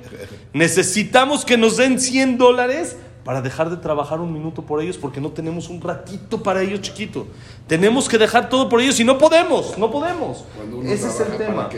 Necesitamos 0.53 1.43
que 1.43 1.57
nos 1.57 1.77
den 1.77 1.99
100 1.99 2.37
dólares 2.37 2.95
para 3.23 3.41
dejar 3.41 3.69
de 3.69 3.77
trabajar 3.77 4.19
un 4.19 4.33
minuto 4.33 4.63
por 4.63 4.81
ellos 4.81 4.97
porque 4.97 5.21
no 5.21 5.29
tenemos 5.29 5.69
un 5.69 5.79
ratito 5.79 6.41
para 6.41 6.61
ellos 6.61 6.81
chiquito. 6.81 7.27
Tenemos 7.67 8.09
que 8.09 8.17
dejar 8.17 8.49
todo 8.49 8.67
por 8.67 8.81
ellos 8.81 8.99
y 8.99 9.03
no 9.03 9.17
podemos, 9.17 9.77
no 9.77 9.91
podemos. 9.91 10.43
Ese 10.83 11.07
es 11.07 11.19
el 11.19 11.37
tema. 11.37 11.69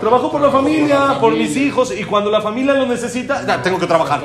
trabajo 0.00 0.30
por 0.30 0.40
la 0.40 0.50
familia, 0.50 1.18
por, 1.20 1.34
mis 1.34 1.56
hijos 1.56 1.92
y 1.92 2.04
cuando 2.04 2.30
la 2.30 2.40
familia 2.40 2.74
lo 2.74 2.86
necesita, 2.86 3.62
tengo 3.62 3.78
que 3.78 3.86
trabajar. 3.86 4.22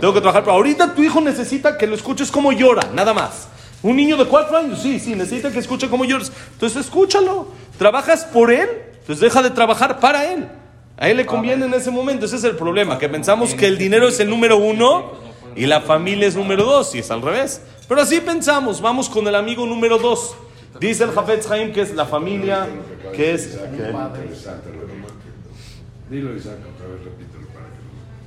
Tengo 0.00 0.14
que 0.14 0.20
trabajar, 0.20 0.44
pero 0.44 0.56
ahorita 0.56 0.94
tu 0.94 1.02
hijo 1.02 1.20
necesita 1.20 1.76
que 1.76 1.86
lo 1.86 1.96
escuches 1.96 2.30
como 2.30 2.52
llora, 2.52 2.88
nada 2.94 3.12
más. 3.12 3.48
Un 3.82 3.96
niño 3.96 4.16
de 4.16 4.26
cuatro 4.26 4.56
años, 4.56 4.80
sí, 4.80 5.00
sí, 5.00 5.16
necesita 5.16 5.50
que 5.50 5.58
escuche 5.58 5.88
como 5.88 6.04
lloras. 6.04 6.30
Entonces 6.52 6.84
escúchalo. 6.84 7.48
Trabajas 7.76 8.24
por 8.24 8.52
él, 8.52 8.68
entonces 9.00 9.18
deja 9.18 9.42
de 9.42 9.50
trabajar 9.50 9.98
para 9.98 10.32
él. 10.32 10.48
A 10.96 11.08
él 11.08 11.16
le 11.16 11.26
conviene 11.26 11.66
en 11.66 11.74
ese 11.74 11.90
momento, 11.90 12.26
ese 12.26 12.36
es 12.36 12.44
el 12.44 12.54
problema, 12.54 12.96
que 12.96 13.08
pensamos 13.08 13.54
que 13.54 13.66
el 13.66 13.76
dinero 13.76 14.06
es 14.06 14.20
el 14.20 14.30
número 14.30 14.58
uno 14.58 15.31
y 15.56 15.66
la 15.66 15.80
familia 15.80 16.26
es 16.26 16.36
número 16.36 16.64
dos, 16.64 16.94
y 16.94 16.98
es 16.98 17.10
al 17.10 17.22
revés. 17.22 17.62
Pero 17.88 18.00
así 18.00 18.20
pensamos, 18.20 18.80
vamos 18.80 19.08
con 19.08 19.26
el 19.26 19.34
amigo 19.34 19.66
número 19.66 19.98
dos. 19.98 20.34
Dice 20.80 21.04
el 21.04 21.10
Jafetz 21.10 21.50
Haim 21.50 21.72
que 21.72 21.82
es 21.82 21.94
la 21.94 22.06
familia, 22.06 22.66
que 23.14 23.34
es... 23.34 23.58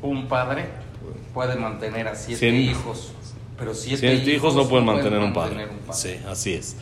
Un 0.01 0.27
padre 0.27 0.65
puede 1.33 1.55
mantener 1.55 2.07
a 2.07 2.15
siete 2.15 2.49
hijos, 2.49 3.11
pero 3.57 3.73
siete, 3.73 4.13
hijos, 4.13 4.55
no 4.55 4.67
pueden 4.67 4.85
mantener, 4.85 5.19
un, 5.19 5.33
padre. 5.33 5.65
un 5.65 5.79
padre. 5.79 5.93
Sí, 5.93 6.19
así 6.27 6.53
es. 6.53 6.75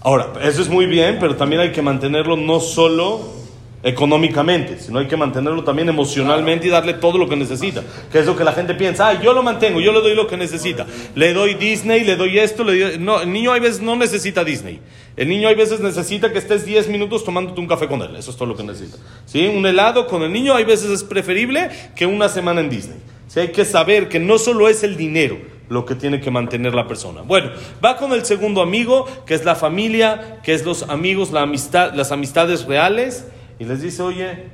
Ahora, 0.00 0.32
eso 0.42 0.62
es 0.62 0.68
muy 0.68 0.86
bien, 0.86 1.18
pero 1.18 1.36
también 1.36 1.62
hay 1.62 1.72
que 1.72 1.82
mantenerlo 1.82 2.36
no 2.36 2.60
solo 2.60 3.43
económicamente, 3.84 4.80
sino 4.80 4.98
hay 4.98 5.06
que 5.06 5.16
mantenerlo 5.16 5.62
también 5.62 5.90
emocionalmente 5.90 6.66
y 6.66 6.70
darle 6.70 6.94
todo 6.94 7.18
lo 7.18 7.28
que 7.28 7.36
necesita. 7.36 7.82
Que 8.10 8.18
es 8.18 8.26
lo 8.26 8.34
que 8.34 8.42
la 8.42 8.52
gente 8.52 8.74
piensa, 8.74 9.08
ah, 9.08 9.22
yo 9.22 9.34
lo 9.34 9.42
mantengo, 9.42 9.78
yo 9.80 9.92
le 9.92 10.00
doy 10.00 10.14
lo 10.14 10.26
que 10.26 10.38
necesita. 10.38 10.86
Le 11.14 11.34
doy 11.34 11.54
Disney, 11.54 12.02
le 12.02 12.16
doy 12.16 12.38
esto, 12.38 12.64
le. 12.64 12.98
No, 12.98 13.20
el 13.20 13.30
niño 13.30 13.52
hay 13.52 13.60
veces 13.60 13.82
no 13.82 13.94
necesita 13.94 14.42
Disney. 14.42 14.80
El 15.16 15.28
niño 15.28 15.48
hay 15.48 15.54
veces 15.54 15.80
necesita 15.80 16.32
que 16.32 16.38
estés 16.38 16.64
10 16.64 16.88
minutos 16.88 17.24
tomándote 17.24 17.60
un 17.60 17.68
café 17.68 17.86
con 17.86 18.00
él. 18.00 18.16
Eso 18.16 18.30
es 18.30 18.36
todo 18.36 18.48
lo 18.48 18.56
que 18.56 18.64
necesita. 18.64 18.96
¿Sí? 19.26 19.46
Un 19.46 19.66
helado 19.66 20.06
con 20.06 20.22
el 20.22 20.32
niño 20.32 20.54
hay 20.54 20.64
veces 20.64 20.90
es 20.90 21.04
preferible 21.04 21.68
que 21.94 22.06
una 22.06 22.30
semana 22.30 22.62
en 22.62 22.70
Disney. 22.70 22.98
¿Sí? 23.28 23.40
Hay 23.40 23.52
que 23.52 23.66
saber 23.66 24.08
que 24.08 24.18
no 24.18 24.38
solo 24.38 24.68
es 24.68 24.82
el 24.82 24.96
dinero 24.96 25.36
lo 25.68 25.84
que 25.84 25.94
tiene 25.94 26.20
que 26.20 26.30
mantener 26.30 26.74
la 26.74 26.88
persona. 26.88 27.22
Bueno, 27.22 27.50
va 27.84 27.96
con 27.96 28.12
el 28.12 28.24
segundo 28.24 28.62
amigo, 28.62 29.06
que 29.26 29.34
es 29.34 29.44
la 29.44 29.54
familia, 29.54 30.40
que 30.42 30.54
es 30.54 30.64
los 30.64 30.84
amigos, 30.84 31.32
la 31.32 31.42
amistad, 31.42 31.94
las 31.94 32.12
amistades 32.12 32.66
reales 32.66 33.26
y 33.58 33.64
les 33.64 33.82
dice, 33.82 34.02
oye, 34.02 34.44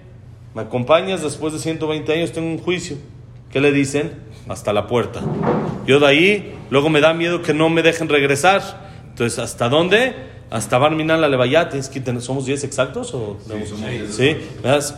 ¿me 0.55 0.63
acompañas 0.63 1.23
después 1.23 1.53
de 1.53 1.59
120 1.59 2.13
años? 2.13 2.33
Tengo 2.33 2.49
un 2.49 2.59
juicio. 2.59 2.97
¿Qué 3.51 3.61
le 3.61 3.73
dicen? 3.73 4.13
Hasta 4.49 4.73
la 4.73 4.87
puerta. 4.87 5.21
Yo 5.87 5.99
de 5.99 6.07
ahí, 6.07 6.55
luego 6.71 6.89
me 6.89 7.01
da 7.01 7.13
miedo 7.15 7.43
que 7.43 7.55
no 7.55 7.69
me 7.69 7.83
dejen 7.83 8.09
regresar. 8.09 8.63
Entonces, 9.11 9.39
¿hasta 9.39 9.69
dónde? 9.69 10.15
hasta 10.51 10.79
Barminal 10.79 11.21
la 11.21 11.29
Levayat, 11.29 11.75
es 11.75 11.89
que 11.89 12.03
¿somos 12.21 12.45
10 12.45 12.65
exactos? 12.65 13.15
O, 13.15 13.39
sí, 14.11 14.37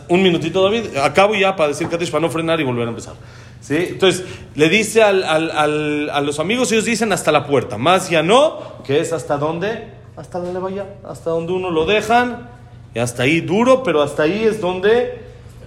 Un 0.08 0.22
minutito, 0.22 0.62
David. 0.62 0.96
Acabo 0.96 1.34
ya 1.34 1.54
para 1.54 1.68
decir 1.68 1.88
Kadesh, 1.88 2.10
para 2.10 2.22
no 2.22 2.30
frenar 2.30 2.58
y 2.60 2.64
volver 2.64 2.86
a 2.86 2.90
empezar. 2.90 3.14
¿Sí? 3.60 3.76
Entonces, 3.90 4.24
le 4.54 4.68
dice 4.68 5.02
al, 5.02 5.22
al, 5.22 6.10
a 6.10 6.20
los 6.22 6.40
amigos, 6.40 6.72
ellos 6.72 6.86
dicen 6.86 7.12
hasta 7.12 7.30
la 7.30 7.46
puerta. 7.46 7.76
Más 7.76 8.08
ya 8.08 8.22
no, 8.22 8.82
que 8.84 9.00
es 9.00 9.12
hasta 9.12 9.36
dónde? 9.36 9.88
Hasta 10.16 10.38
la 10.38 10.52
Levayat, 10.52 11.04
hasta 11.04 11.30
donde 11.30 11.52
uno 11.52 11.70
lo 11.70 11.84
dejan. 11.84 12.48
Y 12.94 12.98
hasta 12.98 13.22
ahí 13.22 13.40
duro, 13.40 13.82
pero 13.82 14.02
hasta 14.02 14.24
ahí 14.24 14.44
es 14.44 14.60
donde 14.60 15.20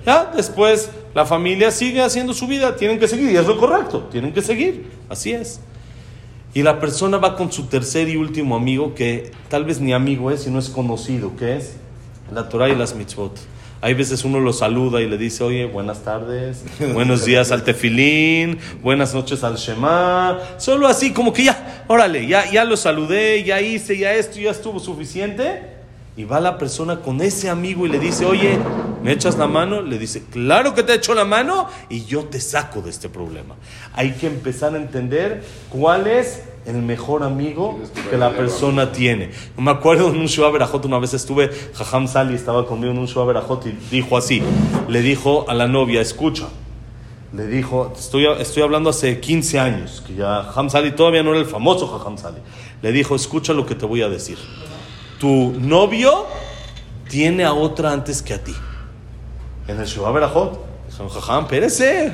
ya 0.05 0.31
después 0.35 0.91
la 1.13 1.25
familia 1.25 1.71
sigue 1.71 2.01
haciendo 2.01 2.33
su 2.33 2.47
vida. 2.47 2.75
Tienen 2.75 2.99
que 2.99 3.07
seguir, 3.07 3.31
y 3.31 3.37
es 3.37 3.47
lo 3.47 3.57
correcto, 3.57 4.07
tienen 4.11 4.33
que 4.33 4.41
seguir. 4.41 4.89
Así 5.09 5.31
es. 5.31 5.59
Y 6.53 6.63
la 6.63 6.79
persona 6.79 7.17
va 7.17 7.35
con 7.35 7.51
su 7.51 7.65
tercer 7.65 8.07
y 8.07 8.15
último 8.15 8.55
amigo, 8.55 8.93
que 8.93 9.31
tal 9.49 9.65
vez 9.65 9.81
ni 9.81 9.93
amigo 9.93 10.31
es, 10.31 10.43
sino 10.43 10.59
es 10.59 10.69
conocido, 10.69 11.35
que 11.35 11.57
es 11.57 11.77
la 12.31 12.47
Torah 12.47 12.69
y 12.69 12.75
las 12.75 12.95
mitzvot. 12.95 13.37
Hay 13.81 13.93
veces 13.93 14.23
uno 14.23 14.39
lo 14.39 14.53
saluda 14.53 15.01
y 15.01 15.07
le 15.07 15.17
dice, 15.17 15.43
oye, 15.43 15.65
buenas 15.65 16.03
tardes, 16.03 16.63
buenos 16.93 17.25
días 17.25 17.51
al 17.51 17.63
tefilín, 17.63 18.57
buenas 18.81 19.13
noches 19.13 19.43
al 19.43 19.57
Shema. 19.57 20.39
Solo 20.57 20.87
así, 20.87 21.11
como 21.11 21.33
que 21.33 21.43
ya, 21.43 21.83
órale, 21.87 22.25
ya, 22.25 22.49
ya 22.49 22.63
lo 22.63 22.77
saludé, 22.77 23.43
ya 23.43 23.59
hice, 23.61 23.97
ya 23.97 24.13
esto, 24.13 24.39
ya 24.39 24.51
estuvo 24.51 24.79
suficiente. 24.79 25.74
Y 26.17 26.23
va 26.23 26.39
la 26.39 26.57
persona 26.57 27.01
con 27.01 27.19
ese 27.19 27.49
amigo 27.49 27.85
y 27.85 27.89
le 27.89 27.99
dice, 27.99 28.25
oye, 28.25 28.57
¿me 29.03 29.11
echas 29.11 29.37
la 29.37 29.47
mano? 29.47 29.81
Le 29.81 29.99
dice, 29.99 30.23
claro 30.31 30.73
que 30.73 30.81
te 30.81 30.93
echo 30.93 31.13
la 31.13 31.25
mano 31.25 31.67
y 31.89 32.05
yo 32.05 32.23
te 32.23 32.39
saco 32.39 32.81
de 32.81 32.89
este 32.89 33.09
problema. 33.09 33.55
Hay 33.93 34.13
que 34.13 34.27
empezar 34.27 34.73
a 34.75 34.77
entender 34.77 35.43
cuál 35.69 36.07
es 36.07 36.43
el 36.65 36.77
mejor 36.77 37.23
amigo 37.23 37.79
que 38.09 38.17
la 38.17 38.31
persona 38.31 38.93
tiene. 38.93 39.31
Me 39.57 39.71
acuerdo 39.71 40.07
en 40.07 40.17
un 40.17 40.27
Shua 40.27 40.51
Berajot, 40.51 40.85
una 40.85 40.99
vez 40.99 41.13
estuve, 41.13 41.51
Jajam 41.73 42.07
Sali 42.07 42.33
estaba 42.33 42.65
conmigo 42.65 42.93
en 42.93 42.99
un 42.99 43.07
Shua 43.07 43.25
Berajot 43.25 43.65
y 43.65 43.71
dijo 43.91 44.15
así, 44.15 44.41
le 44.87 45.01
dijo 45.01 45.45
a 45.49 45.53
la 45.53 45.67
novia, 45.67 45.99
escucha, 45.99 46.47
le 47.33 47.45
dijo, 47.47 47.93
estoy, 47.93 48.25
estoy 48.39 48.63
hablando 48.63 48.89
hace 48.89 49.19
15 49.19 49.59
años, 49.59 50.01
que 50.07 50.15
ya 50.15 50.43
Jajam 50.43 50.69
Sali 50.69 50.91
todavía 50.91 51.23
no 51.23 51.31
era 51.31 51.39
el 51.39 51.45
famoso 51.45 51.87
Jajam 51.87 52.17
Sali, 52.17 52.39
le 52.81 52.91
dijo, 52.93 53.15
escucha 53.15 53.51
lo 53.51 53.65
que 53.65 53.75
te 53.75 53.85
voy 53.85 54.01
a 54.01 54.07
decir 54.07 54.37
tu 55.19 55.53
novio 55.59 56.27
tiene 57.09 57.43
a 57.45 57.53
otra 57.53 57.91
antes 57.91 58.21
que 58.21 58.33
a 58.33 58.43
ti. 58.43 58.55
En 59.67 59.79
el 59.79 59.85
Shua 59.85 60.11
Berajot. 60.11 60.65
Son 60.89 61.09
jajam, 61.09 61.47
pérese. 61.47 62.11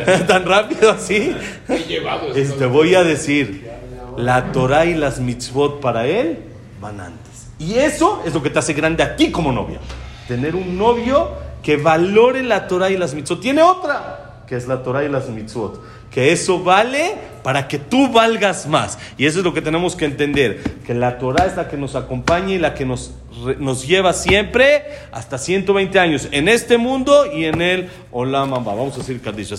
tan 0.28 0.46
rápido 0.46 0.90
así. 0.90 1.36
Te 1.66 2.66
voy 2.66 2.94
a 2.94 3.04
decir, 3.04 3.68
la 4.16 4.52
Torah 4.52 4.86
y 4.86 4.94
las 4.94 5.20
mitzvot 5.20 5.80
para 5.80 6.06
él 6.06 6.38
van 6.80 7.00
antes. 7.00 7.48
Y 7.58 7.74
eso 7.74 8.22
es 8.24 8.32
lo 8.32 8.42
que 8.42 8.50
te 8.50 8.58
hace 8.58 8.72
grande 8.72 9.02
a 9.02 9.16
ti 9.16 9.30
como 9.30 9.52
novia. 9.52 9.78
Tener 10.26 10.54
un 10.54 10.78
novio 10.78 11.32
que 11.62 11.76
valore 11.76 12.42
la 12.42 12.66
Torah 12.66 12.90
y 12.90 12.96
las 12.96 13.14
mitzvot. 13.14 13.40
Tiene 13.40 13.62
otra, 13.62 14.25
que 14.46 14.56
es 14.56 14.66
la 14.66 14.82
Torah 14.82 15.04
y 15.04 15.08
las 15.08 15.28
mitzvot 15.28 15.80
que 16.16 16.32
eso 16.32 16.62
vale 16.62 17.14
para 17.42 17.68
que 17.68 17.78
tú 17.78 18.10
valgas 18.10 18.66
más. 18.66 18.98
Y 19.18 19.26
eso 19.26 19.40
es 19.40 19.44
lo 19.44 19.52
que 19.52 19.60
tenemos 19.60 19.94
que 19.94 20.06
entender, 20.06 20.62
que 20.86 20.94
la 20.94 21.18
Torah 21.18 21.44
es 21.44 21.56
la 21.56 21.68
que 21.68 21.76
nos 21.76 21.94
acompaña 21.94 22.54
y 22.54 22.58
la 22.58 22.72
que 22.72 22.86
nos, 22.86 23.12
nos 23.58 23.86
lleva 23.86 24.14
siempre 24.14 24.82
hasta 25.12 25.36
120 25.36 25.98
años 25.98 26.28
en 26.32 26.48
este 26.48 26.78
mundo 26.78 27.30
y 27.30 27.44
en 27.44 27.60
el 27.60 27.90
Olam 28.10 28.50
Vamos 28.50 28.94
a 28.94 28.98
decir 28.98 29.20
Kaddish. 29.20 29.52